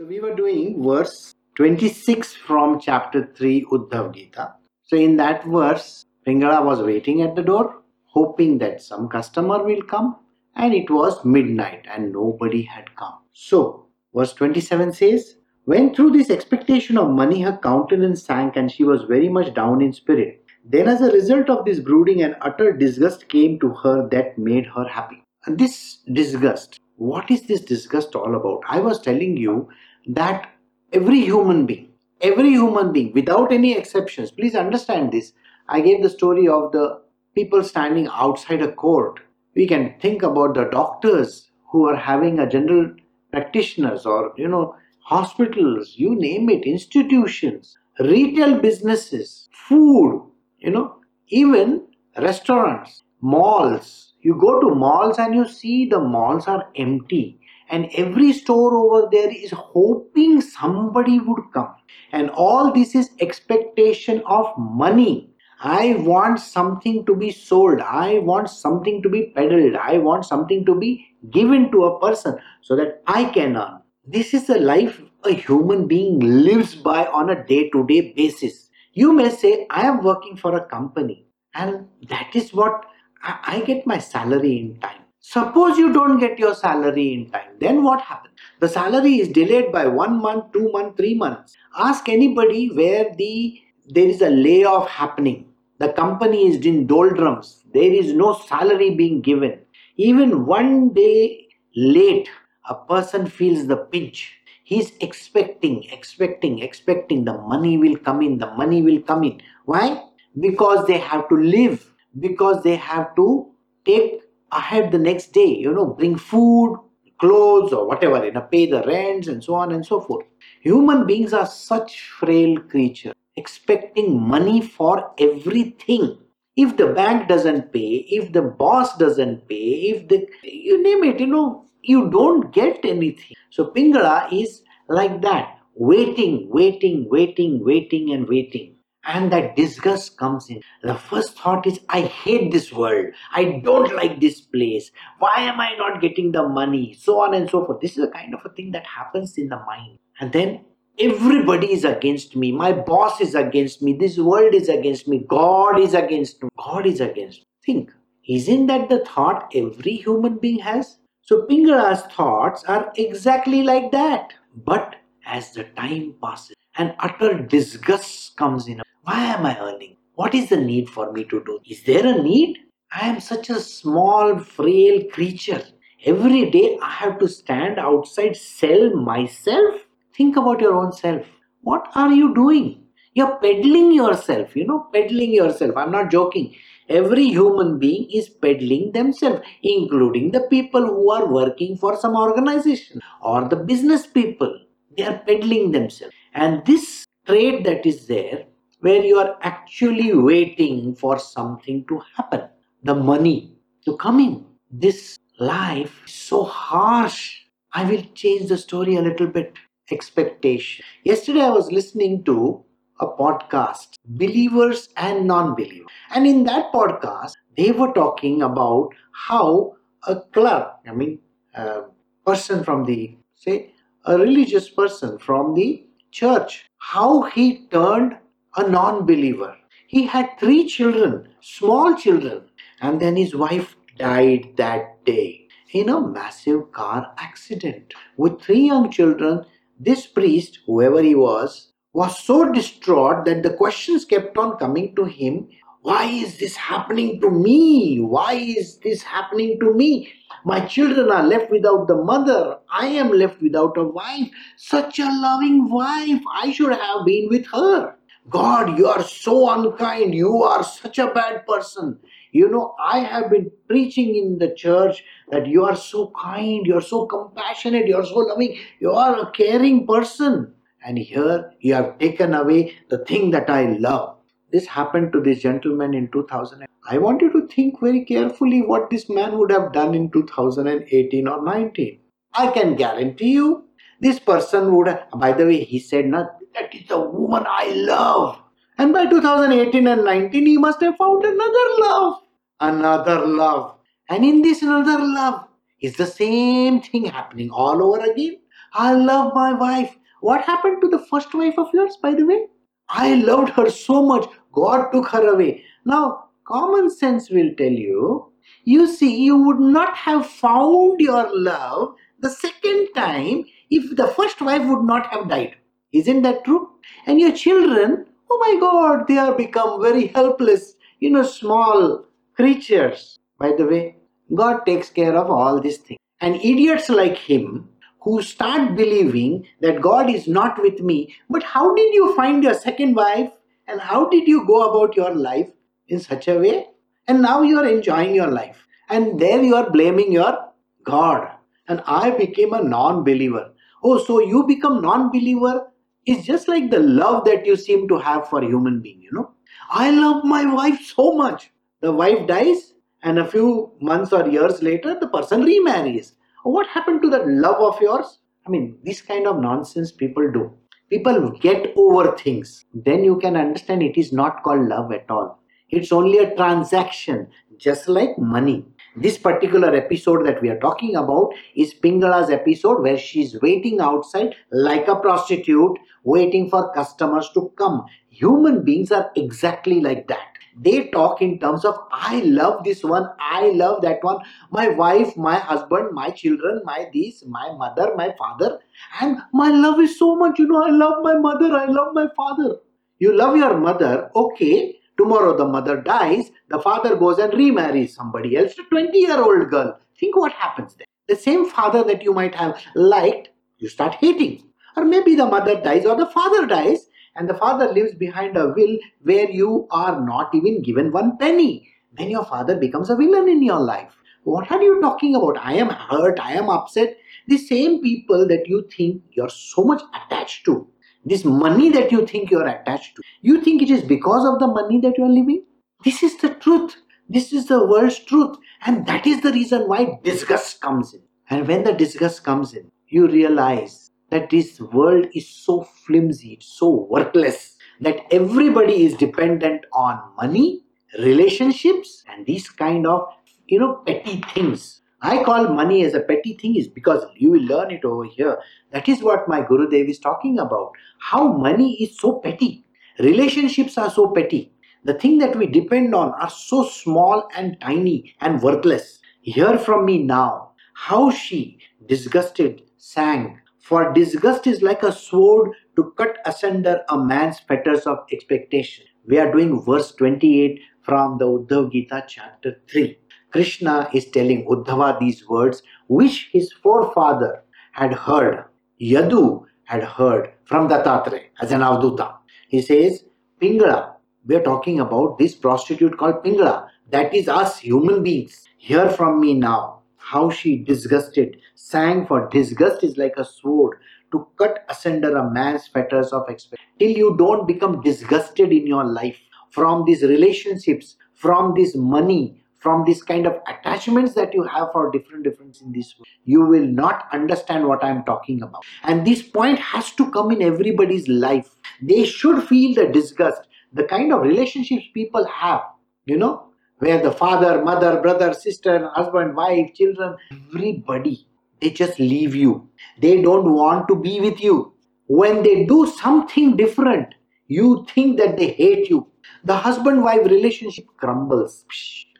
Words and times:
So 0.00 0.06
we 0.06 0.18
were 0.18 0.34
doing 0.34 0.82
verse 0.82 1.34
26 1.56 2.34
from 2.34 2.80
chapter 2.80 3.30
3 3.36 3.66
Uddhav 3.70 4.14
Gita. 4.14 4.54
So 4.84 4.96
in 4.96 5.18
that 5.18 5.44
verse, 5.44 6.06
Pingala 6.26 6.64
was 6.64 6.80
waiting 6.80 7.20
at 7.20 7.36
the 7.36 7.42
door, 7.42 7.82
hoping 8.06 8.56
that 8.60 8.80
some 8.80 9.10
customer 9.10 9.62
will 9.62 9.82
come, 9.82 10.16
and 10.56 10.72
it 10.72 10.88
was 10.88 11.22
midnight 11.22 11.84
and 11.86 12.14
nobody 12.14 12.62
had 12.62 12.96
come. 12.96 13.18
So 13.34 13.88
verse 14.14 14.32
27 14.32 14.94
says, 14.94 15.36
When 15.66 15.94
through 15.94 16.12
this 16.12 16.30
expectation 16.30 16.96
of 16.96 17.10
money 17.10 17.42
her 17.42 17.58
countenance 17.62 18.24
sank 18.24 18.56
and 18.56 18.72
she 18.72 18.84
was 18.84 19.02
very 19.02 19.28
much 19.28 19.52
down 19.52 19.82
in 19.82 19.92
spirit, 19.92 20.42
then 20.64 20.88
as 20.88 21.02
a 21.02 21.12
result 21.12 21.50
of 21.50 21.66
this 21.66 21.78
brooding 21.78 22.22
an 22.22 22.36
utter 22.40 22.72
disgust 22.72 23.28
came 23.28 23.60
to 23.60 23.74
her 23.74 24.08
that 24.08 24.38
made 24.38 24.64
her 24.64 24.88
happy. 24.88 25.22
And 25.44 25.58
this 25.58 25.98
disgust, 26.10 26.80
what 26.96 27.30
is 27.30 27.42
this 27.42 27.60
disgust 27.60 28.14
all 28.14 28.34
about? 28.34 28.62
I 28.66 28.80
was 28.80 29.00
telling 29.00 29.36
you 29.36 29.68
that 30.06 30.50
every 30.92 31.20
human 31.20 31.66
being, 31.66 31.90
every 32.20 32.50
human 32.50 32.92
being, 32.92 33.12
without 33.12 33.52
any 33.52 33.76
exceptions, 33.76 34.30
please 34.30 34.54
understand 34.54 35.12
this. 35.12 35.32
I 35.68 35.80
gave 35.80 36.02
the 36.02 36.10
story 36.10 36.48
of 36.48 36.72
the 36.72 37.00
people 37.34 37.62
standing 37.64 38.08
outside 38.12 38.62
a 38.62 38.72
court. 38.72 39.20
We 39.54 39.66
can 39.66 39.94
think 40.00 40.22
about 40.22 40.54
the 40.54 40.64
doctors 40.64 41.50
who 41.70 41.86
are 41.88 41.96
having 41.96 42.38
a 42.38 42.48
general 42.48 42.92
practitioners 43.32 44.06
or, 44.06 44.32
you 44.36 44.48
know, 44.48 44.74
hospitals, 45.04 45.94
you 45.96 46.14
name 46.14 46.48
it, 46.50 46.64
institutions, 46.64 47.76
retail 47.98 48.60
businesses, 48.60 49.48
food, 49.52 50.26
you 50.58 50.70
know, 50.70 50.96
even 51.28 51.86
restaurants, 52.18 53.02
malls. 53.20 54.14
You 54.22 54.36
go 54.38 54.60
to 54.60 54.74
malls 54.74 55.18
and 55.18 55.34
you 55.34 55.48
see 55.48 55.86
the 55.86 56.00
malls 56.00 56.46
are 56.46 56.68
empty 56.76 57.39
and 57.70 57.88
every 57.94 58.32
store 58.32 58.76
over 58.76 59.08
there 59.10 59.30
is 59.30 59.52
hoping 59.52 60.40
somebody 60.40 61.18
would 61.18 61.44
come. 61.54 61.74
And 62.12 62.30
all 62.30 62.72
this 62.72 62.94
is 62.94 63.10
expectation 63.20 64.22
of 64.26 64.52
money. 64.58 65.30
I 65.62 65.94
want 65.98 66.40
something 66.40 67.04
to 67.06 67.14
be 67.14 67.30
sold. 67.30 67.80
I 67.80 68.18
want 68.20 68.48
something 68.48 69.02
to 69.02 69.08
be 69.08 69.32
peddled. 69.36 69.76
I 69.76 69.98
want 69.98 70.24
something 70.24 70.64
to 70.64 70.74
be 70.74 71.06
given 71.30 71.70
to 71.70 71.84
a 71.84 72.00
person 72.00 72.38
so 72.62 72.76
that 72.76 73.02
i 73.06 73.24
can 73.26 73.56
earn. 73.56 73.80
This 74.06 74.32
is 74.32 74.46
the 74.46 74.58
life 74.58 75.02
a 75.24 75.32
human 75.34 75.86
being 75.86 76.18
lives 76.20 76.74
by 76.74 77.06
on 77.06 77.28
a 77.28 77.46
day 77.46 77.68
to 77.70 77.86
day 77.86 78.12
basis. 78.16 78.70
You 78.94 79.12
may 79.12 79.28
say 79.30 79.66
i 79.70 79.86
am 79.86 80.02
working 80.02 80.36
for 80.36 80.56
a 80.56 80.64
company 80.64 81.26
and 81.54 81.86
that 82.08 82.34
is 82.34 82.54
what 82.54 82.86
I 83.22 83.62
get 83.66 83.86
my 83.86 83.98
salary 83.98 84.58
in 84.58 84.80
time 84.80 85.02
Suppose 85.22 85.76
you 85.76 85.92
don't 85.92 86.18
get 86.18 86.38
your 86.38 86.54
salary 86.54 87.12
in 87.12 87.30
time, 87.30 87.50
then 87.60 87.82
what 87.82 88.00
happens? 88.00 88.34
The 88.58 88.68
salary 88.68 89.20
is 89.20 89.28
delayed 89.28 89.70
by 89.70 89.86
one 89.86 90.20
month, 90.20 90.52
two 90.52 90.72
months, 90.72 90.96
three 90.96 91.14
months. 91.14 91.56
Ask 91.76 92.08
anybody 92.08 92.70
where 92.70 93.14
the 93.16 93.60
there 93.86 94.06
is 94.06 94.22
a 94.22 94.30
layoff 94.30 94.88
happening. 94.88 95.46
The 95.78 95.92
company 95.92 96.48
is 96.48 96.64
in 96.64 96.86
doldrums. 96.86 97.64
There 97.74 97.92
is 97.92 98.14
no 98.14 98.32
salary 98.32 98.94
being 98.94 99.20
given. 99.20 99.58
Even 99.96 100.46
one 100.46 100.94
day 100.94 101.48
late, 101.76 102.30
a 102.68 102.74
person 102.74 103.26
feels 103.26 103.66
the 103.66 103.76
pinch. 103.76 104.36
He's 104.64 104.92
expecting, 105.00 105.84
expecting, 105.92 106.60
expecting 106.60 107.24
the 107.24 107.34
money 107.34 107.76
will 107.76 107.96
come 107.96 108.22
in, 108.22 108.38
the 108.38 108.50
money 108.54 108.82
will 108.82 109.02
come 109.02 109.24
in. 109.24 109.42
Why? 109.66 110.02
Because 110.38 110.86
they 110.86 110.98
have 110.98 111.28
to 111.28 111.34
live, 111.34 111.92
because 112.18 112.62
they 112.62 112.76
have 112.76 113.14
to 113.16 113.52
take 113.84 114.22
ahead 114.52 114.92
the 114.92 114.98
next 114.98 115.32
day, 115.32 115.46
you 115.46 115.72
know, 115.72 115.86
bring 115.86 116.16
food, 116.16 116.78
clothes, 117.18 117.72
or 117.72 117.86
whatever, 117.86 118.24
you 118.24 118.32
know, 118.32 118.40
pay 118.42 118.66
the 118.66 118.82
rents 118.84 119.28
and 119.28 119.42
so 119.42 119.54
on 119.54 119.72
and 119.72 119.84
so 119.84 120.00
forth. 120.00 120.26
Human 120.62 121.06
beings 121.06 121.32
are 121.32 121.46
such 121.46 122.00
frail 122.18 122.58
creatures, 122.60 123.14
expecting 123.36 124.20
money 124.20 124.60
for 124.60 125.12
everything. 125.18 126.18
If 126.56 126.76
the 126.76 126.88
bank 126.88 127.28
doesn't 127.28 127.72
pay, 127.72 128.06
if 128.10 128.32
the 128.32 128.42
boss 128.42 128.96
doesn't 128.98 129.48
pay, 129.48 129.92
if 129.92 130.08
the 130.08 130.26
you 130.42 130.82
name 130.82 131.04
it, 131.04 131.20
you 131.20 131.26
know, 131.26 131.64
you 131.82 132.10
don't 132.10 132.52
get 132.52 132.84
anything. 132.84 133.36
So 133.50 133.66
Pingala 133.70 134.32
is 134.32 134.62
like 134.88 135.22
that, 135.22 135.58
waiting, 135.74 136.48
waiting, 136.50 137.08
waiting, 137.08 137.64
waiting, 137.64 138.12
and 138.12 138.28
waiting 138.28 138.76
and 139.04 139.32
that 139.32 139.56
disgust 139.56 140.16
comes 140.18 140.50
in. 140.50 140.60
The 140.82 140.94
first 140.94 141.38
thought 141.38 141.66
is, 141.66 141.80
I 141.88 142.02
hate 142.02 142.52
this 142.52 142.72
world. 142.72 143.06
I 143.32 143.60
don't 143.64 143.94
like 143.94 144.20
this 144.20 144.40
place. 144.40 144.90
Why 145.18 145.34
am 145.38 145.60
I 145.60 145.74
not 145.76 146.00
getting 146.00 146.32
the 146.32 146.48
money? 146.48 146.94
So 146.98 147.20
on 147.20 147.34
and 147.34 147.48
so 147.48 147.64
forth. 147.64 147.80
This 147.80 147.96
is 147.96 148.04
a 148.04 148.10
kind 148.10 148.34
of 148.34 148.40
a 148.44 148.54
thing 148.54 148.72
that 148.72 148.86
happens 148.86 149.38
in 149.38 149.48
the 149.48 149.60
mind. 149.66 149.98
And 150.20 150.32
then 150.32 150.64
everybody 150.98 151.72
is 151.72 151.84
against 151.84 152.36
me. 152.36 152.52
My 152.52 152.72
boss 152.72 153.20
is 153.20 153.34
against 153.34 153.82
me. 153.82 153.94
This 153.94 154.18
world 154.18 154.54
is 154.54 154.68
against 154.68 155.08
me. 155.08 155.24
God 155.26 155.78
is 155.78 155.94
against 155.94 156.42
me. 156.42 156.50
God 156.58 156.86
is 156.86 157.00
against 157.00 157.40
me. 157.40 157.46
Think, 157.64 157.92
isn't 158.28 158.66
that 158.66 158.88
the 158.88 159.04
thought 159.04 159.50
every 159.54 159.96
human 159.96 160.38
being 160.38 160.58
has? 160.58 160.98
So 161.22 161.42
Pingala's 161.42 162.02
thoughts 162.12 162.64
are 162.64 162.92
exactly 162.96 163.62
like 163.62 163.92
that. 163.92 164.34
But 164.54 164.96
as 165.24 165.52
the 165.52 165.64
time 165.64 166.14
passes, 166.22 166.56
an 166.76 166.94
utter 167.00 167.34
disgust 167.42 168.36
comes 168.36 168.68
in 168.68 168.80
why 169.04 169.20
am 169.34 169.46
I 169.46 169.58
earning? 169.60 169.96
What 170.14 170.34
is 170.34 170.50
the 170.50 170.56
need 170.56 170.88
for 170.90 171.12
me 171.12 171.24
to 171.24 171.42
do? 171.44 171.58
Is 171.68 171.82
there 171.84 172.06
a 172.06 172.22
need? 172.22 172.58
I 172.92 173.08
am 173.08 173.20
such 173.20 173.50
a 173.50 173.60
small, 173.60 174.38
frail 174.38 175.02
creature. 175.12 175.62
Every 176.04 176.50
day 176.50 176.78
I 176.82 176.90
have 176.90 177.18
to 177.20 177.28
stand 177.28 177.78
outside, 177.78 178.36
sell 178.36 178.90
myself. 178.94 179.80
Think 180.16 180.36
about 180.36 180.60
your 180.60 180.74
own 180.74 180.92
self. 180.92 181.26
What 181.62 181.88
are 181.94 182.12
you 182.12 182.34
doing? 182.34 182.84
You're 183.14 183.36
peddling 183.38 183.92
yourself, 183.92 184.54
you 184.54 184.66
know, 184.66 184.88
peddling 184.92 185.32
yourself. 185.32 185.76
I'm 185.76 185.90
not 185.92 186.10
joking. 186.10 186.54
Every 186.88 187.26
human 187.26 187.78
being 187.78 188.08
is 188.12 188.28
peddling 188.28 188.92
themselves, 188.92 189.42
including 189.62 190.32
the 190.32 190.42
people 190.42 190.86
who 190.86 191.10
are 191.10 191.26
working 191.26 191.76
for 191.76 191.96
some 191.96 192.16
organization 192.16 193.00
or 193.22 193.48
the 193.48 193.56
business 193.56 194.06
people. 194.06 194.60
They 194.96 195.04
are 195.04 195.18
peddling 195.26 195.72
themselves. 195.72 196.14
And 196.34 196.64
this 196.64 197.04
trade 197.26 197.64
that 197.64 197.84
is 197.86 198.06
there 198.06 198.44
where 198.80 199.04
you 199.04 199.18
are 199.18 199.36
actually 199.42 200.14
waiting 200.14 200.94
for 200.94 201.18
something 201.18 201.84
to 201.86 202.00
happen, 202.16 202.48
the 202.82 202.94
money 202.94 203.56
to 203.84 203.96
come 203.96 204.20
in. 204.20 204.44
This 204.70 205.18
life 205.38 206.00
is 206.06 206.14
so 206.14 206.44
harsh. 206.44 207.42
I 207.72 207.84
will 207.84 208.02
change 208.14 208.48
the 208.48 208.58
story 208.58 208.96
a 208.96 209.02
little 209.02 209.26
bit. 209.26 209.54
Expectation. 209.90 210.84
Yesterday 211.02 211.40
I 211.40 211.50
was 211.50 211.72
listening 211.72 212.22
to 212.22 212.64
a 213.00 213.08
podcast, 213.08 213.94
Believers 214.06 214.88
and 214.96 215.26
Non 215.26 215.56
Believers. 215.56 215.90
And 216.14 216.28
in 216.28 216.44
that 216.44 216.72
podcast, 216.72 217.32
they 217.56 217.72
were 217.72 217.92
talking 217.92 218.42
about 218.42 218.90
how 219.12 219.74
a 220.06 220.20
clerk, 220.32 220.74
I 220.86 220.92
mean, 220.92 221.18
a 221.54 221.82
person 222.24 222.62
from 222.62 222.84
the, 222.84 223.16
say, 223.34 223.72
a 224.04 224.16
religious 224.16 224.68
person 224.68 225.18
from 225.18 225.54
the 225.54 225.86
church, 226.10 226.66
how 226.78 227.22
he 227.22 227.66
turned 227.68 228.16
a 228.56 228.68
non 228.68 229.06
believer. 229.06 229.56
He 229.86 230.04
had 230.06 230.38
three 230.38 230.66
children, 230.66 231.28
small 231.40 231.94
children, 231.94 232.42
and 232.80 233.00
then 233.00 233.16
his 233.16 233.34
wife 233.34 233.76
died 233.98 234.54
that 234.56 235.04
day 235.04 235.48
in 235.72 235.88
a 235.88 236.00
massive 236.00 236.72
car 236.72 237.12
accident. 237.18 237.94
With 238.16 238.40
three 238.40 238.66
young 238.66 238.90
children, 238.90 239.44
this 239.78 240.06
priest, 240.06 240.60
whoever 240.66 241.02
he 241.02 241.14
was, 241.14 241.72
was 241.92 242.18
so 242.18 242.52
distraught 242.52 243.24
that 243.24 243.42
the 243.42 243.54
questions 243.54 244.04
kept 244.04 244.36
on 244.38 244.56
coming 244.58 244.94
to 244.94 245.04
him 245.04 245.48
why 245.82 246.04
is 246.04 246.38
this 246.38 246.56
happening 246.56 247.20
to 247.22 247.30
me? 247.30 248.00
Why 248.00 248.34
is 248.34 248.78
this 248.78 249.02
happening 249.02 249.58
to 249.60 249.72
me? 249.72 250.12
My 250.44 250.60
children 250.60 251.10
are 251.10 251.22
left 251.22 251.50
without 251.50 251.88
the 251.88 251.96
mother. 251.96 252.58
I 252.70 252.86
am 252.88 253.10
left 253.10 253.40
without 253.40 253.78
a 253.78 253.84
wife. 253.84 254.28
Such 254.56 254.98
a 254.98 255.04
loving 255.04 255.70
wife. 255.70 256.20
I 256.34 256.52
should 256.52 256.72
have 256.72 257.06
been 257.06 257.28
with 257.30 257.46
her. 257.52 257.96
God, 258.28 258.78
you 258.78 258.88
are 258.88 259.02
so 259.02 259.48
unkind. 259.50 260.14
You 260.14 260.42
are 260.42 260.62
such 260.62 260.98
a 260.98 261.12
bad 261.12 261.46
person. 261.46 261.98
You 262.32 262.48
know, 262.48 262.74
I 262.78 262.98
have 263.00 263.30
been 263.30 263.50
preaching 263.66 264.14
in 264.14 264.38
the 264.38 264.54
church 264.54 265.02
that 265.30 265.46
you 265.46 265.64
are 265.64 265.76
so 265.76 266.12
kind, 266.20 266.64
you 266.64 266.76
are 266.76 266.82
so 266.82 267.06
compassionate, 267.06 267.88
you 267.88 267.96
are 267.96 268.06
so 268.06 268.18
loving, 268.18 268.56
you 268.78 268.92
are 268.92 269.18
a 269.18 269.30
caring 269.32 269.84
person. 269.84 270.54
And 270.84 270.96
here 270.96 271.52
you 271.58 271.74
have 271.74 271.98
taken 271.98 272.34
away 272.34 272.76
the 272.88 272.98
thing 272.98 273.32
that 273.32 273.50
I 273.50 273.76
love. 273.78 274.19
This 274.52 274.66
happened 274.66 275.12
to 275.12 275.20
this 275.20 275.40
gentleman 275.40 275.94
in 275.94 276.10
2000. 276.10 276.66
I 276.88 276.98
want 276.98 277.22
you 277.22 277.30
to 277.32 277.46
think 277.46 277.80
very 277.80 278.04
carefully 278.04 278.62
what 278.62 278.90
this 278.90 279.08
man 279.08 279.38
would 279.38 279.52
have 279.52 279.72
done 279.72 279.94
in 279.94 280.10
2018 280.10 281.28
or 281.28 281.44
19. 281.44 282.00
I 282.34 282.50
can 282.50 282.74
guarantee 282.74 283.32
you 283.32 283.64
this 284.00 284.18
person 284.18 284.74
would 284.74 284.88
have, 284.88 285.04
by 285.16 285.32
the 285.32 285.46
way, 285.46 285.62
he 285.62 285.78
said, 285.78 286.06
not 286.06 286.36
that 286.54 286.74
is 286.74 286.88
the 286.88 286.98
woman 286.98 287.44
I 287.46 287.68
love. 287.68 288.38
And 288.78 288.92
by 288.92 289.06
2018 289.06 289.86
and 289.86 290.04
19, 290.04 290.46
he 290.46 290.56
must 290.56 290.80
have 290.80 290.96
found 290.96 291.24
another 291.24 291.66
love. 291.78 292.14
Another 292.60 293.26
love. 293.26 293.76
And 294.08 294.24
in 294.24 294.42
this 294.42 294.62
another 294.62 294.98
love 294.98 295.46
is 295.80 295.96
the 295.96 296.06
same 296.06 296.80
thing 296.80 297.04
happening 297.04 297.50
all 297.50 297.82
over 297.84 298.10
again. 298.10 298.38
I 298.72 298.94
love 298.94 299.32
my 299.34 299.52
wife. 299.52 299.96
What 300.20 300.42
happened 300.42 300.80
to 300.82 300.88
the 300.88 301.06
first 301.10 301.32
wife 301.34 301.58
of 301.58 301.68
yours, 301.72 301.96
by 302.02 302.14
the 302.14 302.26
way? 302.26 302.46
I 302.88 303.14
loved 303.14 303.50
her 303.50 303.70
so 303.70 304.04
much. 304.04 304.28
God 304.52 304.90
took 304.92 305.08
her 305.08 305.26
away. 305.32 305.64
Now, 305.84 306.24
common 306.46 306.90
sense 306.90 307.30
will 307.30 307.54
tell 307.56 307.72
you, 307.72 308.32
you 308.64 308.86
see, 308.86 309.22
you 309.22 309.36
would 309.36 309.60
not 309.60 309.96
have 309.96 310.26
found 310.26 311.00
your 311.00 311.28
love 311.32 311.94
the 312.20 312.30
second 312.30 312.88
time 312.94 313.44
if 313.70 313.96
the 313.96 314.08
first 314.08 314.40
wife 314.40 314.66
would 314.66 314.84
not 314.84 315.06
have 315.12 315.28
died. 315.28 315.54
Isn't 315.92 316.22
that 316.22 316.44
true? 316.44 316.70
And 317.06 317.20
your 317.20 317.32
children, 317.32 318.06
oh 318.30 318.38
my 318.38 318.60
God, 318.60 319.06
they 319.06 319.18
are 319.18 319.34
become 319.34 319.80
very 319.80 320.08
helpless, 320.08 320.74
you 320.98 321.10
know, 321.10 321.22
small 321.22 322.04
creatures. 322.34 323.18
By 323.38 323.52
the 323.56 323.66
way, 323.66 323.96
God 324.34 324.64
takes 324.66 324.90
care 324.90 325.16
of 325.16 325.30
all 325.30 325.60
these 325.60 325.78
things. 325.78 325.98
And 326.20 326.36
idiots 326.36 326.88
like 326.88 327.16
him 327.16 327.68
who 328.02 328.22
start 328.22 328.76
believing 328.76 329.46
that 329.60 329.80
God 329.80 330.10
is 330.10 330.26
not 330.28 330.60
with 330.62 330.80
me, 330.80 331.14
but 331.28 331.42
how 331.42 331.74
did 331.74 331.94
you 331.94 332.14
find 332.14 332.42
your 332.42 332.54
second 332.54 332.94
wife 332.94 333.30
and 333.70 333.80
how 333.80 334.08
did 334.08 334.26
you 334.26 334.46
go 334.46 334.68
about 334.68 334.96
your 334.96 335.14
life 335.14 335.48
in 335.88 336.00
such 336.00 336.28
a 336.28 336.38
way? 336.38 336.66
And 337.06 337.22
now 337.22 337.42
you 337.42 337.58
are 337.58 337.66
enjoying 337.66 338.14
your 338.14 338.30
life. 338.30 338.66
And 338.88 339.18
then 339.20 339.44
you 339.44 339.54
are 339.54 339.70
blaming 339.70 340.12
your 340.12 340.36
God. 340.84 341.28
And 341.68 341.82
I 341.86 342.10
became 342.10 342.52
a 342.52 342.62
non 342.62 343.04
believer. 343.04 343.52
Oh, 343.82 344.02
so 344.04 344.20
you 344.20 344.44
become 344.46 344.82
non 344.82 345.10
believer 345.10 345.68
is 346.06 346.24
just 346.24 346.48
like 346.48 346.70
the 346.70 346.80
love 346.80 347.24
that 347.24 347.46
you 347.46 347.56
seem 347.56 347.86
to 347.88 347.98
have 347.98 348.28
for 348.28 348.42
human 348.42 348.80
being, 348.80 349.00
you 349.00 349.10
know. 349.12 349.30
I 349.70 349.90
love 349.90 350.24
my 350.24 350.52
wife 350.52 350.80
so 350.80 351.12
much. 351.12 351.50
The 351.80 351.92
wife 351.92 352.26
dies, 352.26 352.74
and 353.02 353.18
a 353.18 353.26
few 353.26 353.72
months 353.80 354.12
or 354.12 354.28
years 354.28 354.62
later, 354.62 354.98
the 354.98 355.08
person 355.08 355.42
remarries. 355.42 356.14
What 356.42 356.66
happened 356.68 357.02
to 357.02 357.10
that 357.10 357.28
love 357.28 357.56
of 357.60 357.80
yours? 357.80 358.18
I 358.46 358.50
mean, 358.50 358.78
this 358.82 359.00
kind 359.00 359.26
of 359.26 359.40
nonsense 359.40 359.92
people 359.92 360.30
do. 360.32 360.52
People 360.90 361.30
get 361.30 361.72
over 361.76 362.16
things. 362.16 362.64
Then 362.74 363.04
you 363.04 363.18
can 363.18 363.36
understand 363.36 363.82
it 363.82 363.96
is 363.96 364.12
not 364.12 364.42
called 364.42 364.68
love 364.68 364.92
at 364.92 365.08
all. 365.08 365.38
It's 365.70 365.92
only 365.92 366.18
a 366.18 366.34
transaction, 366.34 367.28
just 367.58 367.88
like 367.88 368.18
money. 368.18 368.64
This 368.96 369.16
particular 369.16 369.72
episode 369.74 370.26
that 370.26 370.42
we 370.42 370.48
are 370.48 370.58
talking 370.58 370.96
about 370.96 371.32
is 371.54 371.74
Pingala's 371.74 372.28
episode 372.28 372.82
where 372.82 372.98
she's 372.98 373.40
waiting 373.40 373.80
outside 373.80 374.34
like 374.50 374.88
a 374.88 374.96
prostitute, 374.96 375.78
waiting 376.02 376.50
for 376.50 376.72
customers 376.74 377.30
to 377.34 377.52
come. 377.56 377.84
Human 378.08 378.64
beings 378.64 378.90
are 378.90 379.12
exactly 379.14 379.80
like 379.80 380.08
that 380.08 380.29
they 380.56 380.88
talk 380.88 381.22
in 381.22 381.38
terms 381.38 381.64
of 381.64 381.76
i 381.92 382.20
love 382.20 382.64
this 382.64 382.82
one 382.82 383.08
i 383.20 383.50
love 383.50 383.82
that 383.82 384.02
one. 384.02 384.18
My 384.50 384.68
wife 384.68 385.16
my 385.16 385.38
husband 385.38 385.92
my 385.92 386.10
children 386.10 386.62
my 386.64 386.88
this 386.92 387.24
my 387.26 387.52
mother 387.56 387.92
my 387.96 388.14
father. 388.18 388.58
And 389.00 389.18
my 389.32 389.50
love 389.50 389.80
is 389.80 389.98
so 389.98 390.16
much 390.16 390.38
you 390.38 390.46
know 390.46 390.64
i 390.64 390.70
love 390.70 391.02
my 391.02 391.14
mother 391.14 391.54
i 391.54 391.66
love 391.66 391.94
my 391.94 392.08
father. 392.16 392.56
You 392.98 393.16
love 393.16 393.36
your 393.36 393.56
mother 393.56 394.10
okay. 394.14 394.76
Tomorrow 394.98 395.36
the 395.36 395.46
mother 395.46 395.80
dies 395.80 396.30
the 396.48 396.60
father 396.60 396.96
goes 396.96 397.18
and 397.18 397.32
remarries 397.32 397.94
somebody 397.94 398.36
else 398.36 398.58
a 398.58 398.62
20 398.64 398.98
year 398.98 399.22
old 399.22 399.50
girl. 399.50 399.78
Think 399.98 400.16
what 400.16 400.32
happens 400.32 400.74
then. 400.74 400.86
The 401.08 401.16
same 401.16 401.48
father 401.48 401.82
that 401.84 402.02
you 402.02 402.12
might 402.12 402.34
have 402.34 402.60
liked 402.74 403.30
you 403.58 403.68
start 403.68 403.94
hating. 403.94 404.44
Or 404.76 404.84
maybe 404.84 405.14
the 405.14 405.26
mother 405.26 405.60
dies 405.60 405.84
or 405.86 405.96
the 405.96 406.06
father 406.06 406.46
dies 406.46 406.86
and 407.16 407.28
the 407.28 407.34
father 407.34 407.72
leaves 407.72 407.94
behind 407.94 408.36
a 408.36 408.48
will 408.48 408.78
where 409.02 409.30
you 409.30 409.66
are 409.70 410.00
not 410.04 410.34
even 410.34 410.62
given 410.62 410.92
one 410.92 411.16
penny, 411.18 411.68
then 411.92 412.10
your 412.10 412.24
father 412.24 412.56
becomes 412.56 412.90
a 412.90 412.96
villain 412.96 413.28
in 413.28 413.42
your 413.42 413.60
life. 413.60 413.92
What 414.24 414.50
are 414.52 414.62
you 414.62 414.80
talking 414.80 415.16
about? 415.16 415.38
I 415.38 415.54
am 415.54 415.70
hurt, 415.70 416.20
I 416.20 416.34
am 416.34 416.50
upset. 416.50 416.96
The 417.26 417.38
same 417.38 417.82
people 417.82 418.28
that 418.28 418.46
you 418.46 418.68
think 418.76 419.02
you're 419.12 419.30
so 419.30 419.64
much 419.64 419.82
attached 419.94 420.44
to, 420.44 420.68
this 421.04 421.24
money 421.24 421.70
that 421.70 421.90
you 421.90 422.06
think 422.06 422.30
you're 422.30 422.46
attached 422.46 422.96
to, 422.96 423.02
you 423.22 423.40
think 423.40 423.62
it 423.62 423.70
is 423.70 423.82
because 423.82 424.26
of 424.26 424.38
the 424.38 424.46
money 424.46 424.80
that 424.80 424.98
you're 424.98 425.08
living? 425.08 425.44
This 425.84 426.02
is 426.02 426.16
the 426.18 426.34
truth. 426.34 426.76
This 427.08 427.32
is 427.32 427.46
the 427.46 427.66
world's 427.66 427.98
truth. 427.98 428.36
And 428.66 428.86
that 428.86 429.06
is 429.06 429.22
the 429.22 429.32
reason 429.32 429.66
why 429.66 429.98
disgust 430.04 430.60
comes 430.60 430.94
in. 430.94 431.02
And 431.30 431.48
when 431.48 431.64
the 431.64 431.72
disgust 431.72 432.22
comes 432.22 432.54
in, 432.54 432.70
you 432.88 433.08
realize 433.08 433.89
that 434.10 434.30
this 434.30 434.60
world 434.60 435.06
is 435.14 435.28
so 435.28 435.62
flimsy, 435.62 436.38
so 436.40 436.86
worthless, 436.90 437.56
that 437.80 438.00
everybody 438.10 438.84
is 438.84 438.94
dependent 438.94 439.64
on 439.72 440.00
money, 440.16 440.62
relationships, 440.98 442.04
and 442.08 442.26
these 442.26 442.48
kind 442.48 442.86
of 442.86 443.02
you 443.46 443.58
know 443.58 443.82
petty 443.86 444.22
things. 444.34 444.82
I 445.02 445.24
call 445.24 445.48
money 445.48 445.82
as 445.84 445.94
a 445.94 446.00
petty 446.00 446.34
thing 446.34 446.56
is 446.56 446.68
because 446.68 447.04
you 447.16 447.30
will 447.30 447.42
learn 447.42 447.70
it 447.70 447.84
over 447.86 448.04
here. 448.04 448.38
That 448.70 448.86
is 448.86 449.02
what 449.02 449.28
my 449.28 449.40
Guru 449.40 449.70
Dev 449.70 449.88
is 449.88 449.98
talking 449.98 450.38
about. 450.38 450.72
How 450.98 451.32
money 451.32 451.82
is 451.82 451.98
so 451.98 452.18
petty. 452.18 452.66
Relationships 452.98 453.78
are 453.78 453.90
so 453.90 454.08
petty. 454.08 454.52
The 454.84 454.94
thing 454.94 455.16
that 455.18 455.36
we 455.36 455.46
depend 455.46 455.94
on 455.94 456.12
are 456.20 456.28
so 456.28 456.64
small 456.64 457.28
and 457.34 457.58
tiny 457.60 458.14
and 458.20 458.42
worthless. 458.42 458.98
Hear 459.22 459.58
from 459.58 459.86
me 459.86 460.02
now 460.02 460.50
how 460.74 461.10
she, 461.10 461.58
disgusted, 461.86 462.62
sang, 462.76 463.40
for 463.60 463.92
disgust 463.92 464.46
is 464.46 464.62
like 464.62 464.82
a 464.82 464.92
sword 464.92 465.52
to 465.76 465.92
cut 465.96 466.18
asunder 466.26 466.82
a 466.88 466.98
man's 466.98 467.38
fetters 467.40 467.86
of 467.86 467.98
expectation. 468.12 468.84
We 469.06 469.18
are 469.18 469.30
doing 469.30 469.62
verse 469.62 469.92
28 469.92 470.60
from 470.82 471.18
the 471.18 471.26
Uddhav 471.26 471.70
Gita 471.72 472.04
chapter 472.08 472.60
3. 472.70 472.98
Krishna 473.32 473.88
is 473.92 474.10
telling 474.10 474.46
Uddhava 474.46 474.98
these 474.98 475.28
words 475.28 475.62
which 475.88 476.30
his 476.32 476.52
forefather 476.52 477.44
had 477.72 477.92
heard. 477.92 478.44
Yadu 478.80 479.44
had 479.64 479.84
heard 479.84 480.32
from 480.44 480.68
Dattatreya 480.68 481.24
as 481.40 481.52
an 481.52 481.60
Avadhuta. 481.60 482.14
He 482.48 482.62
says, 482.62 483.04
Pingala, 483.40 483.94
we 484.26 484.34
are 484.36 484.42
talking 484.42 484.80
about 484.80 485.18
this 485.18 485.34
prostitute 485.34 485.96
called 485.96 486.24
Pingala. 486.24 486.66
That 486.90 487.14
is 487.14 487.28
us 487.28 487.58
human 487.58 488.02
beings. 488.02 488.48
Hear 488.56 488.90
from 488.90 489.20
me 489.20 489.34
now 489.34 489.79
how 490.00 490.30
she 490.30 490.56
disgusted 490.56 491.36
sang 491.54 492.06
for 492.06 492.28
disgust 492.28 492.82
is 492.82 492.96
like 492.96 493.14
a 493.16 493.24
sword 493.24 493.78
to 494.12 494.26
cut 494.38 494.64
asunder 494.68 495.16
a 495.16 495.30
man's 495.30 495.68
fetters 495.68 496.12
of 496.12 496.28
expectation 496.28 496.66
till 496.78 496.90
you 496.90 497.14
don't 497.16 497.46
become 497.46 497.80
disgusted 497.82 498.52
in 498.52 498.66
your 498.66 498.84
life. 498.84 499.18
From 499.50 499.84
these 499.84 500.02
relationships 500.02 500.96
from 501.14 501.54
this 501.54 501.74
money 501.76 502.36
from 502.60 502.84
this 502.86 503.02
kind 503.02 503.26
of 503.26 503.34
attachments 503.48 504.14
that 504.14 504.34
you 504.34 504.42
have 504.42 504.68
for 504.72 504.90
different 504.90 505.24
different 505.24 505.60
in 505.62 505.72
this 505.72 505.94
world 505.98 506.06
you 506.24 506.40
will 506.42 506.66
not 506.66 507.06
understand 507.12 507.66
what 507.66 507.82
i'm 507.82 508.04
talking 508.04 508.42
about. 508.42 508.62
And 508.84 509.06
this 509.06 509.22
point 509.22 509.58
has 509.58 509.92
to 509.92 510.10
come 510.10 510.30
in 510.30 510.42
everybody's 510.42 511.08
life. 511.08 511.56
They 511.82 512.04
should 512.04 512.46
feel 512.48 512.74
the 512.74 512.86
disgust 512.86 513.42
the 513.72 513.84
kind 513.84 514.12
of 514.12 514.22
relationships 514.22 514.84
people 514.94 515.24
have 515.26 515.62
you 516.06 516.16
know 516.16 516.49
where 516.80 517.00
the 517.02 517.12
father, 517.12 517.62
mother, 517.62 518.00
brother, 518.00 518.32
sister, 518.34 518.90
husband, 518.94 519.36
wife, 519.36 519.72
children, 519.74 520.16
everybody, 520.32 521.26
they 521.60 521.70
just 521.70 521.98
leave 521.98 522.34
you. 522.34 522.68
They 523.00 523.20
don't 523.22 523.52
want 523.52 523.86
to 523.88 523.94
be 523.94 524.20
with 524.20 524.40
you. 524.40 524.72
When 525.06 525.42
they 525.42 525.64
do 525.64 525.86
something 525.86 526.56
different, 526.56 527.14
you 527.48 527.86
think 527.94 528.18
that 528.18 528.36
they 528.36 528.48
hate 528.48 528.88
you. 528.88 529.06
The 529.44 529.56
husband 529.56 530.02
wife 530.02 530.24
relationship 530.24 530.86
crumbles 530.96 531.64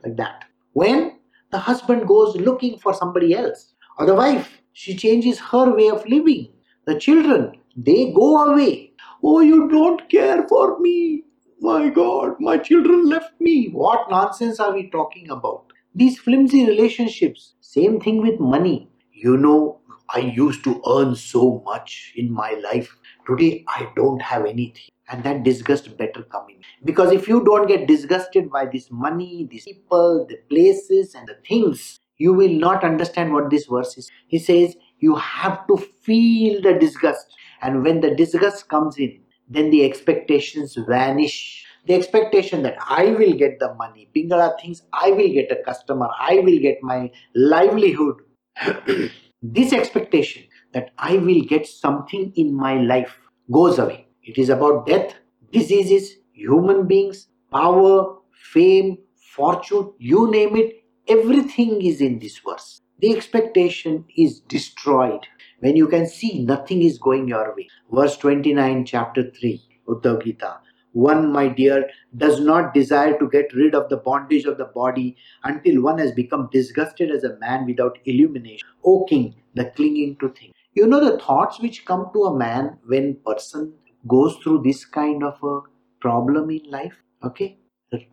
like 0.04 0.16
that. 0.16 0.44
When 0.74 1.18
the 1.50 1.58
husband 1.58 2.06
goes 2.06 2.36
looking 2.36 2.78
for 2.78 2.92
somebody 2.92 3.34
else, 3.34 3.72
or 3.98 4.06
the 4.06 4.14
wife, 4.14 4.60
she 4.72 4.96
changes 4.96 5.38
her 5.38 5.74
way 5.74 5.88
of 5.88 6.06
living. 6.06 6.52
The 6.86 6.98
children, 6.98 7.52
they 7.76 8.12
go 8.12 8.44
away. 8.44 8.92
Oh, 9.22 9.40
you 9.40 9.68
don't 9.70 10.08
care 10.10 10.46
for 10.48 10.78
me. 10.80 11.24
My 11.62 11.90
God, 11.90 12.36
my 12.40 12.56
children 12.56 13.06
left 13.06 13.38
me. 13.38 13.68
What 13.68 14.10
nonsense 14.10 14.58
are 14.60 14.72
we 14.72 14.88
talking 14.88 15.30
about? 15.30 15.66
These 15.94 16.18
flimsy 16.18 16.66
relationships. 16.66 17.52
Same 17.60 18.00
thing 18.00 18.22
with 18.22 18.40
money. 18.40 18.88
You 19.12 19.36
know, 19.36 19.80
I 20.08 20.20
used 20.20 20.64
to 20.64 20.80
earn 20.88 21.14
so 21.14 21.62
much 21.66 22.14
in 22.16 22.32
my 22.32 22.52
life. 22.64 22.96
Today, 23.26 23.62
I 23.68 23.90
don't 23.94 24.22
have 24.22 24.46
anything. 24.46 24.88
And 25.10 25.22
that 25.24 25.42
disgust 25.42 25.98
better 25.98 26.22
come 26.22 26.46
in. 26.48 26.62
Because 26.82 27.12
if 27.12 27.28
you 27.28 27.44
don't 27.44 27.68
get 27.68 27.86
disgusted 27.86 28.50
by 28.50 28.64
this 28.64 28.90
money, 28.90 29.46
these 29.50 29.64
people, 29.64 30.26
the 30.26 30.38
places, 30.48 31.14
and 31.14 31.28
the 31.28 31.36
things, 31.46 32.00
you 32.16 32.32
will 32.32 32.54
not 32.54 32.84
understand 32.84 33.34
what 33.34 33.50
this 33.50 33.66
verse 33.66 33.98
is. 33.98 34.10
He 34.28 34.38
says, 34.38 34.76
you 35.00 35.14
have 35.16 35.66
to 35.66 35.76
feel 35.76 36.62
the 36.62 36.72
disgust. 36.72 37.26
And 37.60 37.84
when 37.84 38.00
the 38.00 38.14
disgust 38.14 38.68
comes 38.68 38.96
in, 38.96 39.20
then 39.50 39.70
the 39.70 39.84
expectations 39.84 40.78
vanish. 40.88 41.66
The 41.86 41.94
expectation 41.94 42.62
that 42.62 42.76
I 42.88 43.06
will 43.06 43.32
get 43.32 43.58
the 43.58 43.74
money, 43.74 44.08
Pingala 44.14 44.60
thinks 44.60 44.82
I 44.92 45.10
will 45.10 45.28
get 45.28 45.50
a 45.50 45.62
customer, 45.64 46.08
I 46.18 46.40
will 46.40 46.58
get 46.60 46.78
my 46.82 47.10
livelihood. 47.34 48.16
this 49.42 49.72
expectation 49.72 50.44
that 50.72 50.90
I 50.98 51.16
will 51.16 51.42
get 51.42 51.66
something 51.66 52.32
in 52.36 52.54
my 52.54 52.74
life 52.80 53.18
goes 53.50 53.78
away. 53.78 54.06
It 54.22 54.38
is 54.38 54.50
about 54.50 54.86
death, 54.86 55.14
diseases, 55.52 56.16
human 56.32 56.86
beings, 56.86 57.28
power, 57.50 58.16
fame, 58.52 58.98
fortune, 59.34 59.92
you 59.98 60.30
name 60.30 60.56
it, 60.56 60.84
everything 61.08 61.82
is 61.82 62.00
in 62.00 62.18
this 62.18 62.38
verse. 62.38 62.82
The 63.00 63.16
expectation 63.16 64.04
is 64.16 64.40
destroyed 64.40 65.26
when 65.60 65.76
you 65.76 65.86
can 65.86 66.06
see 66.06 66.42
nothing 66.42 66.82
is 66.82 66.98
going 66.98 67.28
your 67.28 67.54
way. 67.56 67.68
Verse 67.92 68.16
29, 68.16 68.84
chapter 68.84 69.30
3, 69.30 69.62
Uddhav 69.88 70.24
Gita. 70.24 70.58
One, 70.92 71.32
my 71.32 71.46
dear, 71.46 71.88
does 72.16 72.40
not 72.40 72.74
desire 72.74 73.16
to 73.18 73.28
get 73.28 73.52
rid 73.54 73.74
of 73.74 73.88
the 73.88 73.98
bondage 73.98 74.44
of 74.44 74.58
the 74.58 74.64
body 74.64 75.16
until 75.44 75.82
one 75.82 75.98
has 75.98 76.10
become 76.10 76.48
disgusted 76.50 77.10
as 77.10 77.22
a 77.22 77.38
man 77.38 77.64
without 77.64 77.98
illumination. 78.06 78.66
O 78.84 79.04
king, 79.04 79.36
the 79.54 79.66
clinging 79.66 80.16
to 80.16 80.30
things. 80.30 80.52
You 80.72 80.86
know 80.86 81.04
the 81.04 81.18
thoughts 81.18 81.60
which 81.60 81.84
come 81.84 82.10
to 82.12 82.24
a 82.24 82.36
man 82.36 82.78
when 82.86 83.18
person 83.24 83.74
goes 84.08 84.36
through 84.42 84.62
this 84.62 84.84
kind 84.84 85.22
of 85.22 85.38
a 85.44 85.60
problem 86.00 86.50
in 86.50 86.68
life, 86.70 86.94
okay? 87.22 87.58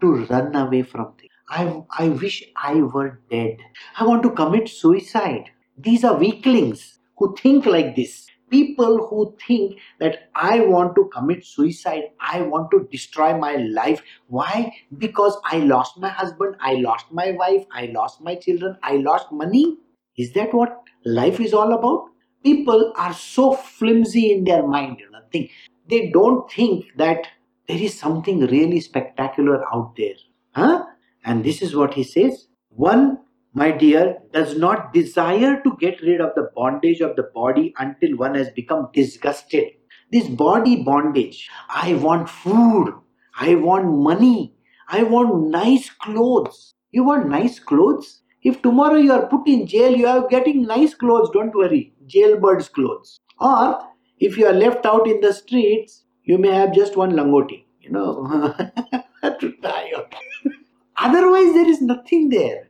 To 0.02 0.26
run 0.26 0.56
away 0.56 0.84
from 0.84 1.14
things. 1.14 1.32
I, 1.50 1.82
I 1.98 2.10
wish 2.10 2.44
I 2.62 2.76
were 2.76 3.22
dead. 3.32 3.58
I 3.98 4.06
want 4.06 4.22
to 4.24 4.32
commit 4.32 4.70
suicide. 4.70 5.52
These 5.78 6.04
are 6.04 6.16
weaklings 6.16 6.98
who 7.18 7.36
think 7.36 7.66
like 7.66 7.96
this 7.96 8.28
people 8.50 9.08
who 9.08 9.36
think 9.46 9.78
that 10.00 10.30
I 10.36 10.62
want 10.62 10.96
to 10.96 11.10
commit 11.14 11.46
suicide, 11.46 12.04
I 12.20 12.42
want 12.42 12.72
to 12.72 12.88
destroy 12.92 13.38
my 13.38 13.56
life. 13.56 14.02
Why? 14.28 14.72
Because 14.98 15.38
I 15.46 15.58
lost 15.58 15.98
my 15.98 16.10
husband, 16.10 16.56
I 16.62 16.76
lost 16.76 17.12
my 17.12 17.32
wife, 17.32 17.66
I 17.72 17.88
lost 17.88 18.22
my 18.22 18.36
children, 18.36 18.78
I 18.84 18.98
lost 18.98 19.32
money. 19.32 19.78
Is 20.18 20.34
that 20.34 20.54
what 20.54 20.82
life 21.06 21.40
is 21.40 21.54
all 21.54 21.74
about? 21.74 22.06
People 22.44 22.94
are 22.96 23.14
so 23.14 23.54
flimsy 23.54 24.32
in 24.32 24.44
their 24.44 24.66
mind, 24.66 25.00
you 25.00 25.12
know, 25.12 25.20
think 25.32 25.52
they 25.90 26.10
don't 26.12 26.50
think 26.52 26.86
that 26.98 27.28
there 27.68 27.78
is 27.78 27.98
something 27.98 28.42
really 28.48 28.80
spectacular 28.80 29.64
out 29.74 29.94
there. 29.98 30.16
Huh? 30.54 30.86
And 31.26 31.44
this 31.44 31.62
is 31.62 31.76
what 31.76 31.94
he 31.94 32.04
says. 32.04 32.48
One 32.70 33.20
my 33.58 33.72
dear, 33.72 34.20
does 34.34 34.56
not 34.56 34.94
desire 34.94 35.60
to 35.64 35.76
get 35.80 36.00
rid 36.04 36.22
of 36.22 36.36
the 36.36 36.52
bondage 36.56 37.02
of 37.02 37.16
the 37.16 37.24
body 37.34 37.74
until 37.80 38.16
one 38.16 38.36
has 38.36 38.52
become 38.52 38.90
disgusted. 38.94 39.70
This 40.12 40.28
body 40.28 40.84
bondage. 40.84 41.50
I 41.68 41.96
want 41.96 42.30
food. 42.30 42.94
I 43.40 43.56
want 43.56 43.88
money. 43.88 44.54
I 44.90 45.02
want 45.02 45.50
nice 45.50 45.90
clothes. 45.90 46.76
You 46.92 47.04
want 47.04 47.30
nice 47.30 47.58
clothes? 47.58 48.22
If 48.44 48.62
tomorrow 48.62 48.98
you 48.98 49.12
are 49.12 49.26
put 49.26 49.48
in 49.48 49.66
jail, 49.66 49.92
you 49.92 50.06
are 50.06 50.28
getting 50.28 50.62
nice 50.68 50.94
clothes, 50.94 51.32
don't 51.34 51.56
worry. 51.56 51.94
Jailbird's 52.06 52.70
clothes. 52.70 53.20
Or 53.40 53.80
if 54.20 54.38
you 54.38 54.46
are 54.46 54.54
left 54.54 54.86
out 54.86 55.08
in 55.08 55.20
the 55.20 55.34
streets, 55.34 56.04
you 56.26 56.38
may 56.38 56.54
have 56.54 56.76
just 56.76 56.96
one 56.96 57.14
langoti. 57.14 57.66
You 57.82 57.90
know, 57.90 58.54
to 59.40 59.52
die. 59.64 59.92
Otherwise, 60.98 61.54
there 61.54 61.68
is 61.68 61.82
nothing 61.82 62.30
there. 62.30 62.68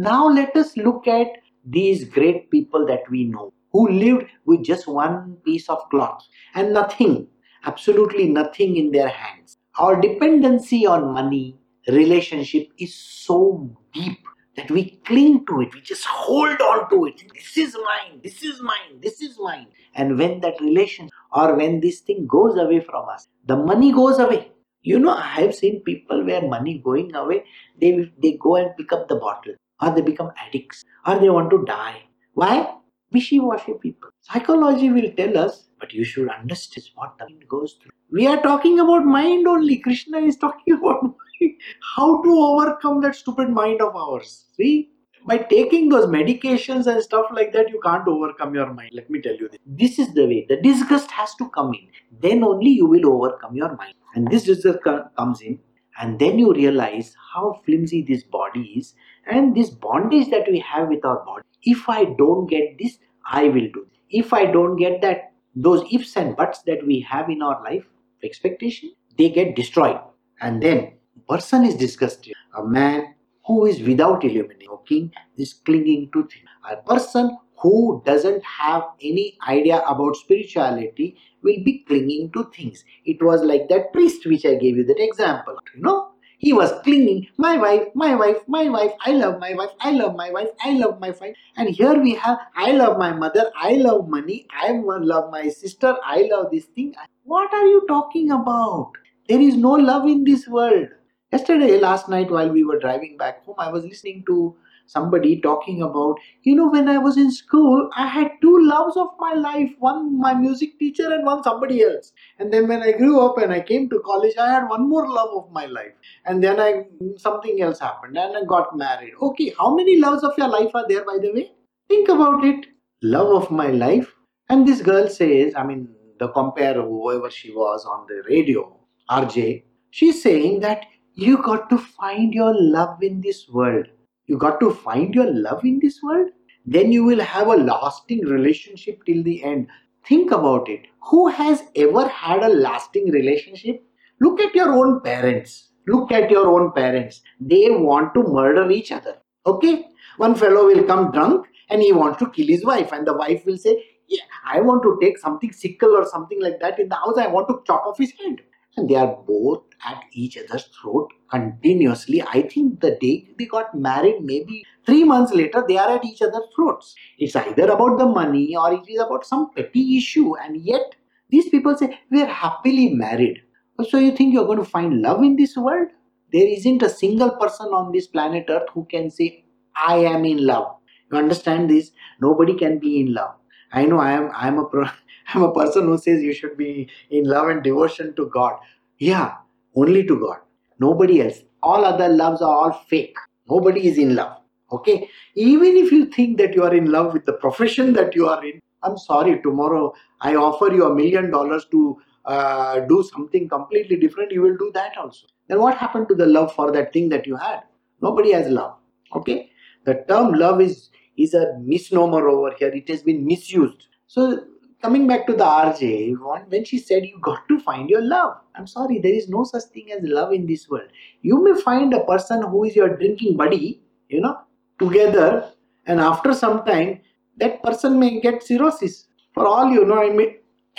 Now 0.00 0.28
let 0.28 0.54
us 0.54 0.76
look 0.76 1.08
at 1.08 1.26
these 1.64 2.04
great 2.04 2.52
people 2.52 2.86
that 2.86 3.10
we 3.10 3.24
know 3.24 3.52
who 3.72 3.88
lived 3.88 4.26
with 4.46 4.62
just 4.62 4.86
one 4.86 5.38
piece 5.44 5.68
of 5.68 5.80
cloth 5.90 6.24
and 6.54 6.72
nothing, 6.72 7.26
absolutely 7.64 8.28
nothing 8.28 8.76
in 8.76 8.92
their 8.92 9.08
hands. 9.08 9.58
Our 9.76 10.00
dependency 10.00 10.86
on 10.86 11.12
money, 11.12 11.58
relationship 11.88 12.68
is 12.78 12.94
so 12.94 13.76
deep 13.92 14.20
that 14.54 14.70
we 14.70 15.00
cling 15.04 15.44
to 15.46 15.62
it, 15.62 15.74
we 15.74 15.80
just 15.80 16.04
hold 16.04 16.60
on 16.60 16.88
to 16.90 17.06
it. 17.06 17.24
This 17.34 17.56
is 17.56 17.74
mine, 17.74 18.20
this 18.22 18.44
is 18.44 18.62
mine, 18.62 19.00
this 19.00 19.20
is 19.20 19.36
mine. 19.40 19.66
And 19.96 20.16
when 20.16 20.38
that 20.42 20.60
relation 20.60 21.10
or 21.32 21.56
when 21.56 21.80
this 21.80 22.02
thing 22.02 22.28
goes 22.28 22.56
away 22.56 22.82
from 22.82 23.08
us, 23.08 23.26
the 23.46 23.56
money 23.56 23.90
goes 23.90 24.20
away. 24.20 24.52
You 24.82 25.00
know, 25.00 25.16
I 25.16 25.40
have 25.40 25.56
seen 25.56 25.82
people 25.82 26.24
where 26.24 26.46
money 26.46 26.78
going 26.78 27.16
away, 27.16 27.46
they, 27.80 28.12
they 28.22 28.38
go 28.40 28.54
and 28.54 28.76
pick 28.76 28.92
up 28.92 29.08
the 29.08 29.16
bottle 29.16 29.54
or 29.80 29.90
they 29.94 30.00
become 30.00 30.32
addicts 30.36 30.84
or 31.06 31.18
they 31.18 31.30
want 31.30 31.50
to 31.50 31.64
die. 31.64 32.02
Why? 32.34 32.74
Wishy-washy 33.12 33.74
people. 33.80 34.10
Psychology 34.20 34.90
will 34.90 35.10
tell 35.16 35.38
us, 35.38 35.68
but 35.80 35.92
you 35.92 36.04
should 36.04 36.28
understand 36.28 36.86
what 36.94 37.16
the 37.18 37.24
mind 37.24 37.48
goes 37.48 37.76
through. 37.80 37.90
We 38.10 38.26
are 38.26 38.40
talking 38.42 38.80
about 38.80 39.04
mind 39.04 39.46
only. 39.46 39.78
Krishna 39.78 40.18
is 40.18 40.36
talking 40.36 40.74
about 40.78 41.02
mind. 41.02 41.54
How 41.96 42.22
to 42.22 42.30
overcome 42.30 43.00
that 43.02 43.14
stupid 43.14 43.50
mind 43.50 43.80
of 43.80 43.96
ours. 43.96 44.46
See? 44.56 44.90
By 45.26 45.38
taking 45.38 45.88
those 45.88 46.06
medications 46.06 46.86
and 46.86 47.02
stuff 47.02 47.26
like 47.32 47.52
that, 47.52 47.68
you 47.68 47.80
can't 47.84 48.06
overcome 48.08 48.54
your 48.54 48.72
mind. 48.72 48.90
Let 48.92 49.10
me 49.10 49.20
tell 49.20 49.34
you 49.34 49.48
this. 49.48 49.58
This 49.66 49.98
is 49.98 50.14
the 50.14 50.26
way. 50.26 50.46
The 50.48 50.56
disgust 50.56 51.10
has 51.10 51.34
to 51.36 51.48
come 51.50 51.74
in. 51.74 51.88
Then 52.20 52.44
only 52.44 52.70
you 52.70 52.86
will 52.86 53.06
overcome 53.06 53.54
your 53.54 53.76
mind. 53.76 53.94
And 54.14 54.30
this 54.30 54.44
disgust 54.44 54.80
comes 55.16 55.42
in 55.42 55.58
and 56.00 56.18
then 56.18 56.38
you 56.38 56.54
realize 56.54 57.14
how 57.32 57.60
flimsy 57.64 58.02
this 58.02 58.22
body 58.22 58.62
is 58.76 58.94
and 59.28 59.56
this 59.56 59.70
bondage 59.70 60.30
that 60.30 60.50
we 60.50 60.58
have 60.58 60.88
with 60.88 61.04
our 61.04 61.24
body 61.24 61.44
if 61.62 61.88
i 61.88 62.04
don't 62.22 62.46
get 62.46 62.76
this 62.78 62.98
i 63.30 63.44
will 63.44 63.68
do 63.76 63.86
if 64.10 64.32
i 64.32 64.44
don't 64.44 64.76
get 64.76 65.00
that 65.02 65.32
those 65.54 65.82
ifs 65.92 66.16
and 66.16 66.36
buts 66.36 66.62
that 66.62 66.86
we 66.86 67.00
have 67.00 67.28
in 67.28 67.42
our 67.42 67.62
life 67.64 67.84
expectation 68.22 68.92
they 69.18 69.28
get 69.28 69.54
destroyed 69.56 69.98
and 70.40 70.62
then 70.62 70.92
person 71.28 71.64
is 71.64 71.74
disgusted 71.74 72.34
a 72.56 72.64
man 72.64 73.14
who 73.46 73.66
is 73.66 73.80
without 73.82 74.24
illuminating 74.24 75.12
is 75.36 75.54
clinging 75.64 76.10
to 76.12 76.22
things 76.28 76.48
a 76.70 76.76
person 76.76 77.36
who 77.60 78.02
doesn't 78.06 78.42
have 78.44 78.82
any 79.02 79.36
idea 79.48 79.80
about 79.80 80.16
spirituality 80.16 81.16
will 81.42 81.62
be 81.64 81.84
clinging 81.86 82.30
to 82.32 82.50
things. 82.54 82.84
It 83.04 83.22
was 83.22 83.42
like 83.42 83.68
that 83.68 83.92
priest 83.92 84.26
which 84.26 84.44
I 84.46 84.54
gave 84.54 84.76
you 84.76 84.84
that 84.84 85.02
example. 85.02 85.56
You 85.74 85.82
know, 85.82 86.07
he 86.38 86.52
was 86.52 86.72
clinging, 86.82 87.26
my 87.36 87.56
wife, 87.56 87.88
my 87.94 88.14
wife, 88.14 88.38
my 88.46 88.68
wife, 88.68 88.92
I 89.04 89.12
love 89.12 89.40
my 89.40 89.54
wife, 89.54 89.70
I 89.80 89.90
love 89.90 90.16
my 90.16 90.30
wife, 90.30 90.48
I 90.64 90.72
love 90.72 91.00
my 91.00 91.10
wife. 91.10 91.34
And 91.56 91.68
here 91.68 92.00
we 92.00 92.14
have, 92.14 92.38
I 92.56 92.72
love 92.72 92.96
my 92.96 93.12
mother, 93.12 93.50
I 93.56 93.72
love 93.74 94.08
money, 94.08 94.46
I 94.52 94.70
love 94.72 95.30
my 95.30 95.48
sister, 95.48 95.96
I 96.04 96.28
love 96.30 96.50
this 96.52 96.66
thing. 96.66 96.94
What 97.24 97.52
are 97.52 97.66
you 97.66 97.84
talking 97.88 98.30
about? 98.30 98.92
There 99.28 99.40
is 99.40 99.56
no 99.56 99.72
love 99.72 100.06
in 100.06 100.24
this 100.24 100.46
world. 100.48 100.88
Yesterday, 101.32 101.78
last 101.78 102.08
night, 102.08 102.30
while 102.30 102.48
we 102.48 102.64
were 102.64 102.78
driving 102.78 103.16
back 103.18 103.44
home, 103.44 103.56
I 103.58 103.70
was 103.70 103.84
listening 103.84 104.24
to 104.28 104.56
somebody 104.88 105.40
talking 105.40 105.82
about, 105.82 106.16
you 106.42 106.54
know, 106.54 106.68
when 106.68 106.88
I 106.88 106.98
was 106.98 107.16
in 107.16 107.30
school, 107.30 107.88
I 107.96 108.06
had 108.06 108.32
two 108.40 108.58
loves 108.62 108.96
of 108.96 109.08
my 109.18 109.34
life 109.34 109.70
one 109.78 110.18
my 110.18 110.34
music 110.34 110.78
teacher 110.78 111.12
and 111.12 111.24
one 111.24 111.42
somebody 111.42 111.82
else. 111.82 112.12
And 112.38 112.52
then 112.52 112.66
when 112.68 112.82
I 112.82 112.92
grew 112.92 113.20
up 113.20 113.38
and 113.38 113.52
I 113.52 113.60
came 113.60 113.88
to 113.90 114.00
college, 114.04 114.36
I 114.38 114.48
had 114.48 114.68
one 114.68 114.88
more 114.88 115.08
love 115.08 115.30
of 115.36 115.52
my 115.52 115.66
life. 115.66 115.92
And 116.24 116.42
then 116.42 116.58
I 116.58 116.84
something 117.16 117.62
else 117.62 117.78
happened 117.78 118.16
and 118.16 118.36
I 118.36 118.44
got 118.44 118.76
married. 118.76 119.12
Okay, 119.22 119.54
how 119.58 119.74
many 119.74 120.00
loves 120.00 120.24
of 120.24 120.36
your 120.36 120.48
life 120.48 120.70
are 120.74 120.86
there, 120.88 121.04
by 121.04 121.18
the 121.20 121.32
way? 121.32 121.52
Think 121.88 122.08
about 122.08 122.44
it. 122.44 122.66
Love 123.02 123.42
of 123.42 123.50
my 123.50 123.68
life. 123.68 124.14
And 124.48 124.66
this 124.66 124.80
girl 124.80 125.08
says, 125.08 125.54
I 125.54 125.62
mean, 125.62 125.88
the 126.18 126.28
compare 126.28 126.74
whoever 126.74 127.30
she 127.30 127.52
was 127.52 127.84
on 127.84 128.06
the 128.08 128.22
radio, 128.28 128.76
RJ, 129.10 129.64
she's 129.90 130.22
saying 130.22 130.60
that 130.60 130.86
you 131.14 131.42
got 131.42 131.68
to 131.70 131.78
find 131.78 132.32
your 132.32 132.54
love 132.58 133.02
in 133.02 133.20
this 133.20 133.48
world 133.48 133.86
you 134.28 134.38
got 134.38 134.60
to 134.60 134.70
find 134.70 135.14
your 135.14 135.32
love 135.32 135.64
in 135.64 135.80
this 135.80 136.00
world. 136.02 136.28
Then 136.66 136.92
you 136.92 137.02
will 137.04 137.20
have 137.20 137.48
a 137.48 137.56
lasting 137.56 138.26
relationship 138.26 139.04
till 139.06 139.22
the 139.22 139.42
end. 139.42 139.68
Think 140.06 140.30
about 140.30 140.68
it. 140.68 140.82
Who 141.10 141.28
has 141.28 141.62
ever 141.74 142.06
had 142.08 142.42
a 142.42 142.48
lasting 142.48 143.10
relationship? 143.10 143.82
Look 144.20 144.40
at 144.40 144.54
your 144.54 144.72
own 144.72 145.00
parents. 145.00 145.70
Look 145.86 146.12
at 146.12 146.30
your 146.30 146.46
own 146.48 146.72
parents. 146.72 147.22
They 147.40 147.70
want 147.70 148.12
to 148.14 148.22
murder 148.22 148.70
each 148.70 148.92
other. 148.92 149.16
Okay? 149.46 149.86
One 150.18 150.34
fellow 150.34 150.66
will 150.66 150.84
come 150.84 151.10
drunk 151.10 151.46
and 151.70 151.80
he 151.80 151.92
wants 151.92 152.18
to 152.18 152.30
kill 152.30 152.46
his 152.46 152.64
wife, 152.64 152.92
and 152.92 153.06
the 153.06 153.16
wife 153.16 153.44
will 153.46 153.58
say, 153.58 153.82
Yeah, 154.08 154.24
I 154.44 154.60
want 154.60 154.82
to 154.82 154.98
take 155.00 155.18
something 155.18 155.52
sickle 155.52 155.90
or 155.90 156.06
something 156.06 156.40
like 156.40 156.60
that 156.60 156.78
in 156.78 156.88
the 156.88 156.96
house. 156.96 157.18
I 157.18 157.28
want 157.28 157.48
to 157.48 157.62
chop 157.66 157.86
off 157.86 157.98
his 157.98 158.12
head. 158.12 158.36
And 158.76 158.88
they 158.88 158.94
are 158.94 159.16
both 159.26 159.64
at 159.84 160.02
each 160.12 160.36
other's 160.38 160.68
throat 160.80 161.08
continuously. 161.30 162.22
I 162.22 162.42
think 162.42 162.80
the 162.80 162.96
day 163.00 163.28
they 163.38 163.46
got 163.46 163.74
married, 163.74 164.22
maybe 164.22 164.64
three 164.86 165.04
months 165.04 165.32
later, 165.32 165.64
they 165.66 165.78
are 165.78 165.96
at 165.96 166.04
each 166.04 166.22
other's 166.22 166.48
throats. 166.54 166.94
It's 167.18 167.36
either 167.36 167.70
about 167.70 167.98
the 167.98 168.06
money 168.06 168.56
or 168.56 168.72
it 168.72 168.88
is 168.88 169.00
about 169.00 169.26
some 169.26 169.50
petty 169.54 169.98
issue, 169.98 170.36
and 170.36 170.56
yet 170.56 170.94
these 171.30 171.48
people 171.48 171.76
say, 171.76 171.98
We 172.10 172.22
are 172.22 172.26
happily 172.26 172.88
married. 172.94 173.42
Oh, 173.78 173.84
so 173.84 173.98
you 173.98 174.12
think 174.16 174.34
you're 174.34 174.46
going 174.46 174.58
to 174.58 174.64
find 174.64 175.02
love 175.02 175.22
in 175.22 175.36
this 175.36 175.56
world? 175.56 175.88
There 176.32 176.46
isn't 176.46 176.82
a 176.82 176.88
single 176.88 177.30
person 177.30 177.68
on 177.68 177.92
this 177.92 178.06
planet 178.06 178.46
Earth 178.48 178.68
who 178.74 178.84
can 178.86 179.10
say, 179.10 179.44
I 179.76 179.98
am 179.98 180.24
in 180.24 180.44
love. 180.44 180.76
You 181.10 181.18
understand 181.18 181.70
this? 181.70 181.92
Nobody 182.20 182.54
can 182.54 182.78
be 182.78 183.00
in 183.00 183.14
love. 183.14 183.34
I 183.72 183.84
know 183.84 183.98
I 183.98 184.12
am 184.12 184.30
I 184.34 184.48
am 184.48 184.58
a 184.58 184.64
pro, 184.64 184.86
I'm 185.28 185.42
a 185.42 185.52
person 185.52 185.84
who 185.86 185.98
says 185.98 186.22
you 186.22 186.32
should 186.32 186.56
be 186.56 186.88
in 187.10 187.24
love 187.24 187.48
and 187.48 187.62
devotion 187.62 188.14
to 188.16 188.26
God. 188.26 188.58
Yeah, 188.98 189.36
only 189.80 190.04
to 190.06 190.18
God. 190.18 190.38
Nobody 190.78 191.22
else. 191.22 191.38
All 191.62 191.84
other 191.84 192.08
loves 192.08 192.42
are 192.42 192.54
all 192.54 192.72
fake. 192.88 193.16
Nobody 193.50 193.86
is 193.88 193.98
in 193.98 194.14
love. 194.14 194.36
Okay? 194.72 195.08
Even 195.34 195.76
if 195.76 195.90
you 195.90 196.06
think 196.06 196.38
that 196.38 196.54
you 196.54 196.62
are 196.62 196.74
in 196.74 196.90
love 196.90 197.12
with 197.12 197.24
the 197.26 197.32
profession 197.32 197.92
that 197.94 198.14
you 198.14 198.28
are 198.28 198.44
in, 198.44 198.60
I'm 198.82 198.96
sorry, 198.96 199.40
tomorrow 199.42 199.92
I 200.20 200.36
offer 200.36 200.72
you 200.72 200.84
a 200.86 200.94
million 200.94 201.30
dollars 201.30 201.66
to 201.72 201.98
uh, 202.24 202.80
do 202.80 203.02
something 203.02 203.48
completely 203.48 203.96
different, 203.96 204.30
you 204.30 204.42
will 204.42 204.56
do 204.56 204.70
that 204.74 204.96
also. 204.98 205.26
Then 205.48 205.60
what 205.60 205.76
happened 205.76 206.08
to 206.08 206.14
the 206.14 206.26
love 206.26 206.54
for 206.54 206.70
that 206.72 206.92
thing 206.92 207.08
that 207.08 207.26
you 207.26 207.36
had? 207.36 207.62
Nobody 208.02 208.32
has 208.32 208.48
love. 208.48 208.74
Okay? 209.14 209.50
The 209.84 210.04
term 210.08 210.34
love 210.34 210.60
is 210.60 210.90
is 211.16 211.34
a 211.34 211.58
misnomer 211.60 212.28
over 212.28 212.54
here. 212.56 212.68
It 212.68 212.88
has 212.88 213.02
been 213.02 213.26
misused. 213.26 213.88
So 214.06 214.44
coming 214.82 215.06
back 215.06 215.26
to 215.26 215.32
the 215.32 215.44
RJ, 215.44 216.16
when 216.48 216.64
she 216.64 216.78
said 216.78 217.04
you 217.04 217.18
got 217.20 217.46
to 217.48 217.58
find 217.60 217.90
your 217.90 218.02
love. 218.02 218.38
I'm 218.54 218.66
sorry, 218.66 218.98
there 218.98 219.12
is 219.12 219.28
no 219.28 219.44
such 219.44 219.64
thing 219.74 219.90
as 219.92 220.02
love 220.02 220.32
in 220.32 220.46
this 220.46 220.68
world. 220.68 220.88
You 221.22 221.42
may 221.42 221.60
find 221.60 221.92
a 221.94 222.04
person 222.04 222.42
who 222.42 222.64
is 222.64 222.76
your 222.76 222.96
drinking 222.96 223.36
buddy, 223.36 223.82
you 224.08 224.20
know, 224.20 224.38
together, 224.78 225.50
and 225.86 226.00
after 226.00 226.32
some 226.32 226.64
time, 226.64 227.00
that 227.38 227.62
person 227.62 227.98
may 227.98 228.20
get 228.20 228.42
cirrhosis. 228.42 229.06
For 229.32 229.46
all 229.46 229.70
you 229.70 229.84
know, 229.84 230.02
I 230.02 230.10
may 230.10 230.36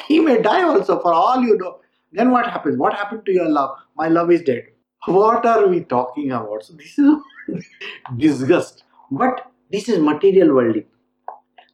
he 0.08 0.20
may 0.20 0.42
die 0.42 0.64
also. 0.64 1.00
For 1.00 1.14
all 1.14 1.42
you 1.42 1.58
know, 1.58 1.80
then 2.12 2.32
what 2.32 2.46
happens? 2.48 2.78
What 2.78 2.94
happened 2.94 3.26
to 3.26 3.34
your 3.34 3.50
love? 3.50 3.78
My 3.96 4.08
love 4.08 4.32
is 4.32 4.42
dead. 4.44 4.68
What 5.06 5.46
are 5.46 5.68
we 5.68 5.82
talking 5.82 6.32
about? 6.32 6.64
So 6.64 6.74
this 6.74 6.98
is 6.98 7.64
disgust. 8.18 8.84
But 9.12 9.52
this 9.72 9.90
is 9.90 10.00
material 10.00 10.54
worldly. 10.54 10.86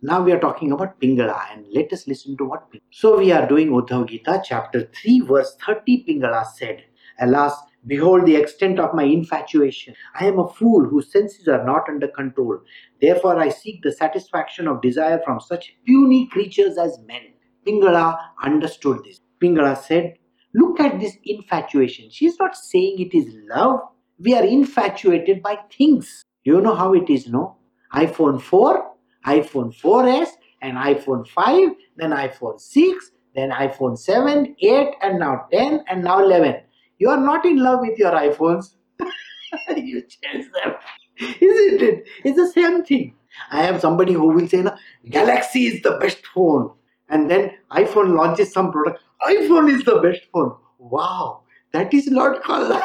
Now 0.07 0.21
we 0.21 0.31
are 0.33 0.39
talking 0.39 0.71
about 0.71 1.01
Pingala 1.01 1.51
and 1.51 1.65
let 1.73 1.91
us 1.91 2.07
listen 2.07 2.37
to 2.37 2.45
what. 2.45 2.71
Pingala. 2.71 2.81
So 2.91 3.17
we 3.17 3.31
are 3.31 3.47
doing 3.47 3.71
Uddhav 3.71 4.07
Gita 4.07 4.39
chapter 4.45 4.87
3 5.01 5.21
verse 5.21 5.57
30 5.65 6.05
Pingala 6.07 6.45
said, 6.45 6.83
Alas, 7.19 7.57
behold 7.87 8.27
the 8.27 8.35
extent 8.35 8.79
of 8.79 8.93
my 8.93 9.01
infatuation. 9.01 9.95
I 10.13 10.27
am 10.27 10.37
a 10.37 10.47
fool 10.47 10.85
whose 10.85 11.11
senses 11.11 11.47
are 11.47 11.65
not 11.65 11.89
under 11.89 12.07
control. 12.07 12.59
Therefore 13.01 13.39
I 13.39 13.49
seek 13.49 13.81
the 13.81 13.91
satisfaction 13.91 14.67
of 14.67 14.83
desire 14.83 15.19
from 15.25 15.39
such 15.39 15.73
puny 15.87 16.27
creatures 16.27 16.77
as 16.77 16.99
men. 17.07 17.23
Pingala 17.65 18.15
understood 18.43 18.99
this. 19.03 19.21
Pingala 19.41 19.75
said, 19.75 20.13
Look 20.53 20.79
at 20.81 20.99
this 20.99 21.17
infatuation. 21.23 22.11
She 22.11 22.27
is 22.27 22.37
not 22.39 22.55
saying 22.55 22.99
it 22.99 23.17
is 23.17 23.35
love. 23.49 23.79
We 24.19 24.35
are 24.35 24.45
infatuated 24.45 25.41
by 25.41 25.57
things. 25.75 26.21
You 26.43 26.61
know 26.61 26.75
how 26.75 26.93
it 26.93 27.09
is, 27.09 27.27
no? 27.27 27.57
iPhone 27.95 28.39
4 28.41 28.94
iPhone 29.25 29.75
4S 29.75 30.29
and 30.61 30.77
iPhone 30.77 31.27
5, 31.27 31.69
then 31.97 32.11
iPhone 32.11 32.59
6, 32.59 33.11
then 33.35 33.51
iPhone 33.51 33.97
7, 33.97 34.55
8, 34.59 34.87
and 35.01 35.19
now 35.19 35.45
10, 35.51 35.83
and 35.87 36.03
now 36.03 36.23
11. 36.23 36.61
You 36.99 37.09
are 37.09 37.19
not 37.19 37.45
in 37.45 37.57
love 37.57 37.79
with 37.81 37.97
your 37.97 38.11
iPhones. 38.11 38.75
you 39.75 40.01
change 40.01 40.45
them. 40.53 40.75
Isn't 41.19 41.81
it? 41.81 42.07
It's 42.23 42.37
the 42.37 42.51
same 42.51 42.83
thing. 42.83 43.15
I 43.51 43.63
am 43.63 43.79
somebody 43.79 44.13
who 44.13 44.27
will 44.27 44.47
say, 44.47 44.61
no, 44.61 44.75
Galaxy 45.09 45.67
is 45.67 45.81
the 45.81 45.97
best 45.99 46.25
phone. 46.33 46.71
And 47.09 47.29
then 47.29 47.51
iPhone 47.71 48.15
launches 48.15 48.51
some 48.53 48.71
product. 48.71 49.01
iPhone 49.27 49.71
is 49.71 49.83
the 49.83 49.99
best 49.99 50.21
phone. 50.31 50.55
Wow, 50.79 51.41
that 51.73 51.93
is 51.93 52.07
not 52.07 52.43
called 52.43 52.81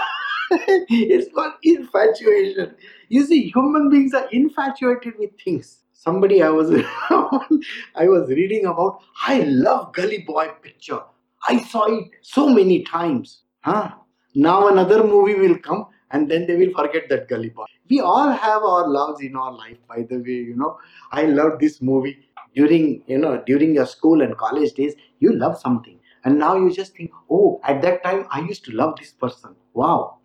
it's 0.51 1.33
called 1.33 1.53
infatuation. 1.63 2.75
You 3.09 3.25
see, 3.25 3.51
human 3.51 3.89
beings 3.89 4.15
are 4.15 4.29
infatuated 4.31 5.15
with 5.19 5.31
things 5.43 5.80
somebody 6.05 6.43
I 6.43 6.49
was 6.49 6.71
I 7.95 8.09
was 8.15 8.29
reading 8.29 8.67
about. 8.67 9.01
I 9.27 9.41
love 9.41 9.93
Gully 9.93 10.25
Boy 10.27 10.49
picture. 10.63 11.01
I 11.49 11.59
saw 11.65 11.85
it 11.87 12.11
so 12.23 12.49
many 12.49 12.83
times. 12.85 13.43
Huh? 13.61 13.91
Now 14.35 14.69
another 14.69 15.03
movie 15.05 15.35
will 15.35 15.59
come 15.59 15.87
and 16.11 16.31
then 16.31 16.47
they 16.47 16.57
will 16.57 16.73
forget 16.73 17.09
that 17.11 17.29
Gully 17.29 17.51
Boy. 17.51 17.67
We 17.91 18.01
all 18.01 18.31
have 18.31 18.63
our 18.63 18.89
loves 18.89 19.21
in 19.21 19.37
our 19.37 19.53
life, 19.53 19.77
by 19.89 20.03
the 20.09 20.19
way, 20.19 20.41
you 20.51 20.57
know. 20.57 20.79
I 21.13 21.25
love 21.25 21.59
this 21.61 21.83
movie. 21.83 22.19
During, 22.55 23.03
you 23.07 23.19
know, 23.19 23.43
during 23.47 23.75
your 23.75 23.87
school 23.87 24.23
and 24.23 24.37
college 24.37 24.73
days, 24.73 24.95
you 25.21 25.33
love 25.33 25.59
something. 25.59 25.99
And 26.25 26.39
now 26.39 26.57
you 26.57 26.73
just 26.73 26.97
think, 26.97 27.11
oh, 27.31 27.61
at 27.65 27.81
that 27.83 28.03
time 28.03 28.27
I 28.31 28.41
used 28.41 28.65
to 28.65 28.73
love 28.73 28.97
this 28.99 29.13
person. 29.13 29.55
Wow. 29.75 30.19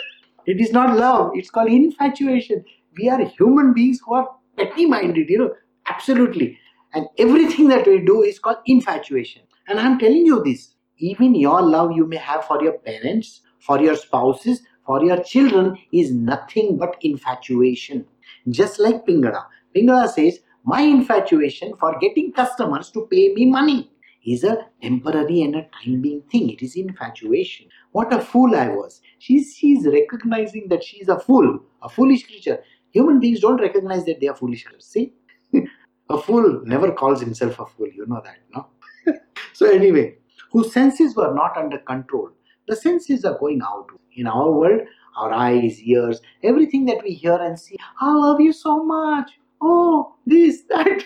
it 0.46 0.60
is 0.60 0.72
not 0.72 0.96
love, 0.96 1.32
it's 1.34 1.50
called 1.50 1.70
infatuation. 1.70 2.64
We 2.96 3.08
are 3.08 3.24
human 3.24 3.72
beings 3.72 4.00
who 4.04 4.14
are 4.14 4.28
petty 4.56 4.86
minded, 4.86 5.28
you 5.28 5.38
know, 5.38 5.54
absolutely. 5.86 6.58
And 6.94 7.06
everything 7.18 7.68
that 7.68 7.86
we 7.86 8.00
do 8.00 8.22
is 8.22 8.38
called 8.38 8.58
infatuation. 8.66 9.42
And 9.68 9.80
I'm 9.80 9.98
telling 9.98 10.26
you 10.26 10.42
this 10.44 10.74
even 10.98 11.34
your 11.34 11.62
love 11.62 11.92
you 11.92 12.06
may 12.06 12.16
have 12.16 12.44
for 12.44 12.62
your 12.62 12.78
parents, 12.78 13.40
for 13.58 13.80
your 13.80 13.96
spouses, 13.96 14.62
for 14.86 15.04
your 15.04 15.22
children 15.22 15.76
is 15.92 16.12
nothing 16.12 16.76
but 16.76 16.96
infatuation. 17.00 18.04
Just 18.48 18.78
like 18.78 19.06
Pingala. 19.06 19.44
Pingala 19.74 20.08
says, 20.08 20.40
My 20.64 20.82
infatuation 20.82 21.74
for 21.78 21.98
getting 21.98 22.32
customers 22.32 22.90
to 22.90 23.06
pay 23.10 23.32
me 23.34 23.46
money 23.46 23.90
is 24.24 24.44
a 24.44 24.66
temporary 24.80 25.42
and 25.42 25.56
a 25.56 25.62
time 25.62 26.00
being 26.00 26.22
thing. 26.30 26.50
It 26.50 26.62
is 26.62 26.76
infatuation. 26.76 27.66
What 27.92 28.12
a 28.12 28.20
fool 28.20 28.54
I 28.54 28.68
was. 28.68 29.00
She's, 29.18 29.54
she's 29.54 29.86
recognizing 29.86 30.68
that 30.68 30.84
she's 30.84 31.08
a 31.08 31.18
fool, 31.18 31.60
a 31.82 31.88
foolish 31.88 32.26
creature. 32.26 32.62
Human 32.92 33.20
beings 33.20 33.40
don't 33.40 33.60
recognize 33.60 34.04
that 34.04 34.20
they 34.20 34.28
are 34.28 34.34
foolish. 34.34 34.66
See, 34.78 35.12
a 36.10 36.18
fool 36.20 36.62
never 36.64 36.92
calls 36.92 37.20
himself 37.20 37.58
a 37.58 37.66
fool. 37.66 37.88
You 37.88 38.06
know 38.06 38.22
that, 38.24 38.38
no? 38.54 38.66
so 39.52 39.70
anyway, 39.70 40.16
whose 40.50 40.72
senses 40.72 41.16
were 41.16 41.34
not 41.34 41.56
under 41.56 41.78
control. 41.78 42.30
The 42.68 42.76
senses 42.76 43.24
are 43.24 43.38
going 43.38 43.62
out. 43.62 43.88
In 44.14 44.26
our 44.26 44.52
world, 44.52 44.82
our 45.16 45.32
eyes, 45.32 45.80
ears, 45.82 46.20
everything 46.42 46.84
that 46.84 47.02
we 47.02 47.14
hear 47.14 47.34
and 47.34 47.58
see. 47.58 47.76
I 48.00 48.12
love 48.12 48.40
you 48.40 48.52
so 48.52 48.84
much. 48.84 49.32
Oh, 49.60 50.14
this, 50.26 50.62
that. 50.68 51.02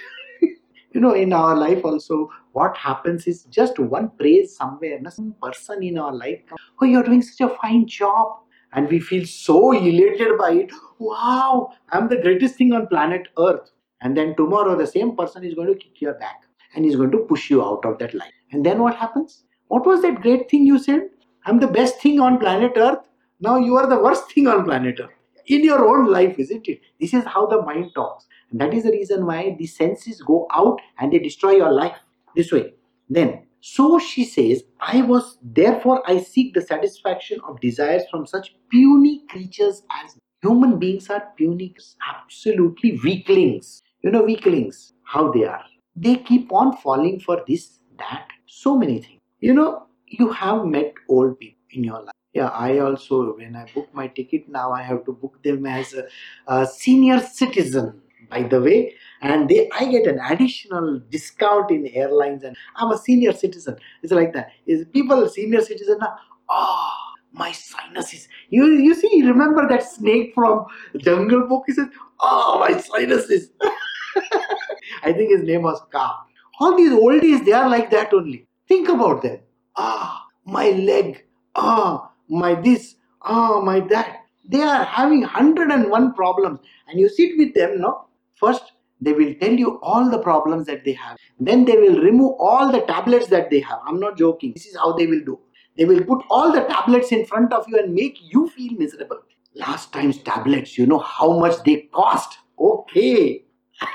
you 0.92 1.00
know, 1.00 1.14
in 1.14 1.32
our 1.32 1.54
life 1.56 1.84
also, 1.84 2.30
what 2.52 2.76
happens 2.76 3.26
is 3.26 3.44
just 3.44 3.78
one 3.78 4.10
praise 4.18 4.56
somewhere, 4.56 4.98
some 5.08 5.34
person 5.40 5.82
in 5.82 5.98
our 5.98 6.12
life. 6.12 6.40
Oh, 6.80 6.84
you're 6.84 7.02
doing 7.02 7.22
such 7.22 7.48
a 7.48 7.54
fine 7.56 7.86
job 7.86 8.38
and 8.76 8.88
we 8.88 9.00
feel 9.00 9.26
so 9.26 9.72
elated 9.72 10.38
by 10.38 10.52
it. 10.52 10.70
Wow, 10.98 11.72
I'm 11.90 12.08
the 12.08 12.20
greatest 12.20 12.54
thing 12.56 12.72
on 12.72 12.86
planet 12.86 13.28
Earth. 13.38 13.70
And 14.02 14.16
then 14.16 14.36
tomorrow, 14.36 14.76
the 14.76 14.86
same 14.86 15.16
person 15.16 15.42
is 15.42 15.54
going 15.54 15.68
to 15.68 15.74
kick 15.74 16.00
your 16.00 16.14
back 16.14 16.42
and 16.74 16.84
is 16.84 16.96
going 16.96 17.10
to 17.10 17.18
push 17.18 17.50
you 17.50 17.64
out 17.64 17.84
of 17.84 17.98
that 17.98 18.14
life. 18.14 18.32
And 18.52 18.64
then 18.64 18.78
what 18.78 18.94
happens? 18.94 19.44
What 19.68 19.86
was 19.86 20.02
that 20.02 20.20
great 20.20 20.50
thing 20.50 20.66
you 20.66 20.78
said? 20.78 21.08
I'm 21.46 21.58
the 21.58 21.66
best 21.66 22.00
thing 22.00 22.20
on 22.20 22.38
planet 22.38 22.72
Earth. 22.76 22.98
Now 23.40 23.56
you 23.56 23.76
are 23.76 23.86
the 23.86 23.98
worst 23.98 24.30
thing 24.30 24.46
on 24.46 24.64
planet 24.64 25.00
Earth. 25.00 25.10
In 25.46 25.64
your 25.64 25.86
own 25.88 26.06
life, 26.10 26.38
isn't 26.38 26.68
it? 26.68 26.80
This 27.00 27.14
is 27.14 27.24
how 27.24 27.46
the 27.46 27.62
mind 27.62 27.92
talks. 27.94 28.26
And 28.50 28.60
that 28.60 28.74
is 28.74 28.84
the 28.84 28.90
reason 28.90 29.24
why 29.24 29.56
the 29.58 29.66
senses 29.66 30.20
go 30.20 30.46
out 30.52 30.80
and 30.98 31.12
they 31.12 31.18
destroy 31.18 31.52
your 31.52 31.72
life 31.72 31.96
this 32.34 32.52
way. 32.52 32.74
Then 33.08 33.45
so 33.68 33.98
she 33.98 34.24
says, 34.24 34.62
I 34.78 35.02
was, 35.02 35.38
therefore, 35.42 36.00
I 36.08 36.20
seek 36.20 36.54
the 36.54 36.60
satisfaction 36.60 37.40
of 37.48 37.60
desires 37.60 38.04
from 38.08 38.24
such 38.24 38.54
puny 38.70 39.24
creatures 39.28 39.82
as 40.04 40.16
human 40.40 40.78
beings 40.78 41.10
are 41.10 41.32
puny, 41.36 41.74
absolutely 42.08 43.00
weaklings. 43.02 43.82
You 44.04 44.12
know, 44.12 44.22
weaklings, 44.22 44.92
how 45.02 45.32
they 45.32 45.46
are. 45.46 45.64
They 45.96 46.14
keep 46.14 46.52
on 46.52 46.76
falling 46.76 47.18
for 47.18 47.42
this, 47.48 47.80
that, 47.98 48.28
so 48.46 48.78
many 48.78 49.00
things. 49.00 49.20
You 49.40 49.52
know, 49.54 49.88
you 50.06 50.30
have 50.30 50.64
met 50.64 50.94
old 51.08 51.36
people 51.40 51.58
in 51.72 51.82
your 51.82 52.02
life. 52.02 52.14
Yeah, 52.34 52.50
I 52.50 52.78
also, 52.78 53.36
when 53.36 53.56
I 53.56 53.66
book 53.74 53.88
my 53.92 54.06
ticket 54.06 54.48
now, 54.48 54.70
I 54.70 54.82
have 54.82 55.04
to 55.06 55.12
book 55.12 55.42
them 55.42 55.66
as 55.66 55.92
a, 55.92 56.06
a 56.46 56.66
senior 56.66 57.18
citizen 57.18 58.00
by 58.28 58.42
the 58.42 58.60
way 58.60 58.92
and 59.22 59.48
they 59.48 59.68
i 59.78 59.84
get 59.86 60.06
an 60.06 60.18
additional 60.30 61.00
discount 61.10 61.70
in 61.70 61.86
airlines 61.88 62.42
and 62.42 62.56
i'm 62.76 62.90
a 62.90 62.98
senior 62.98 63.32
citizen. 63.32 63.76
It's 64.02 64.12
like 64.12 64.32
that. 64.34 64.50
Is 64.66 64.84
people 64.92 65.28
senior 65.28 65.60
citizen 65.62 65.98
now 66.00 66.16
oh 66.48 66.92
my 67.32 67.52
sinuses 67.52 68.28
you 68.50 68.66
you 68.66 68.94
see 68.94 69.22
remember 69.22 69.68
that 69.68 69.82
snake 69.82 70.32
from 70.34 70.66
jungle 70.98 71.46
book? 71.46 71.64
He 71.66 71.72
says 71.72 71.88
oh 72.20 72.58
my 72.60 72.78
sinuses 72.80 73.50
i 75.02 75.12
think 75.12 75.30
his 75.30 75.42
name 75.42 75.62
was 75.62 75.80
Kaa. 75.92 76.24
All 76.60 76.76
these 76.76 76.92
oldies 76.92 77.44
they 77.44 77.52
are 77.52 77.68
like 77.68 77.90
that 77.90 78.12
only. 78.14 78.46
Think 78.68 78.88
about 78.88 79.22
them. 79.22 79.40
Ah 79.76 80.26
my 80.44 80.70
leg. 80.70 81.24
Ah 81.54 82.10
my 82.28 82.54
this. 82.54 82.96
Ah 83.22 83.60
my 83.60 83.80
that. 83.80 84.20
They 84.48 84.62
are 84.62 84.84
having 84.84 85.20
101 85.20 86.14
problems. 86.14 86.60
And 86.88 86.98
you 86.98 87.08
sit 87.08 87.36
with 87.36 87.52
them 87.54 87.80
no 87.80 88.05
First, 88.36 88.72
they 89.00 89.12
will 89.12 89.34
tell 89.40 89.52
you 89.52 89.78
all 89.82 90.10
the 90.10 90.18
problems 90.18 90.66
that 90.66 90.84
they 90.84 90.92
have. 90.92 91.18
Then 91.40 91.64
they 91.64 91.76
will 91.76 92.00
remove 92.00 92.34
all 92.38 92.70
the 92.70 92.80
tablets 92.80 93.28
that 93.28 93.50
they 93.50 93.60
have. 93.60 93.78
I'm 93.86 94.00
not 94.00 94.16
joking. 94.16 94.52
This 94.54 94.66
is 94.66 94.76
how 94.76 94.92
they 94.92 95.06
will 95.06 95.24
do. 95.24 95.38
They 95.76 95.84
will 95.84 96.02
put 96.04 96.24
all 96.30 96.52
the 96.52 96.62
tablets 96.62 97.12
in 97.12 97.26
front 97.26 97.52
of 97.52 97.66
you 97.68 97.78
and 97.78 97.94
make 97.94 98.18
you 98.20 98.48
feel 98.50 98.72
miserable. 98.72 99.20
Last 99.54 99.92
time's 99.92 100.18
tablets, 100.18 100.76
you 100.76 100.86
know 100.86 100.98
how 100.98 101.38
much 101.38 101.62
they 101.64 101.88
cost. 101.92 102.38
Okay. 102.58 103.44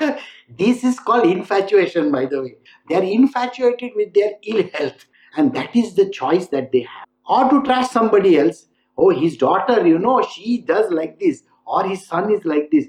this 0.58 0.84
is 0.84 0.98
called 1.00 1.26
infatuation, 1.26 2.12
by 2.12 2.26
the 2.26 2.42
way. 2.42 2.54
They 2.88 2.96
are 2.96 3.02
infatuated 3.02 3.92
with 3.96 4.14
their 4.14 4.32
ill 4.44 4.68
health. 4.74 5.06
And 5.36 5.52
that 5.54 5.74
is 5.74 5.94
the 5.94 6.10
choice 6.10 6.48
that 6.48 6.72
they 6.72 6.80
have. 6.82 7.06
Or 7.26 7.48
to 7.48 7.62
trash 7.62 7.90
somebody 7.90 8.38
else. 8.38 8.66
Oh, 8.98 9.10
his 9.10 9.36
daughter, 9.36 9.86
you 9.86 9.98
know, 9.98 10.22
she 10.22 10.58
does 10.58 10.92
like 10.92 11.18
this. 11.18 11.42
Or 11.66 11.84
his 11.84 12.06
son 12.06 12.30
is 12.32 12.44
like 12.44 12.70
this 12.70 12.86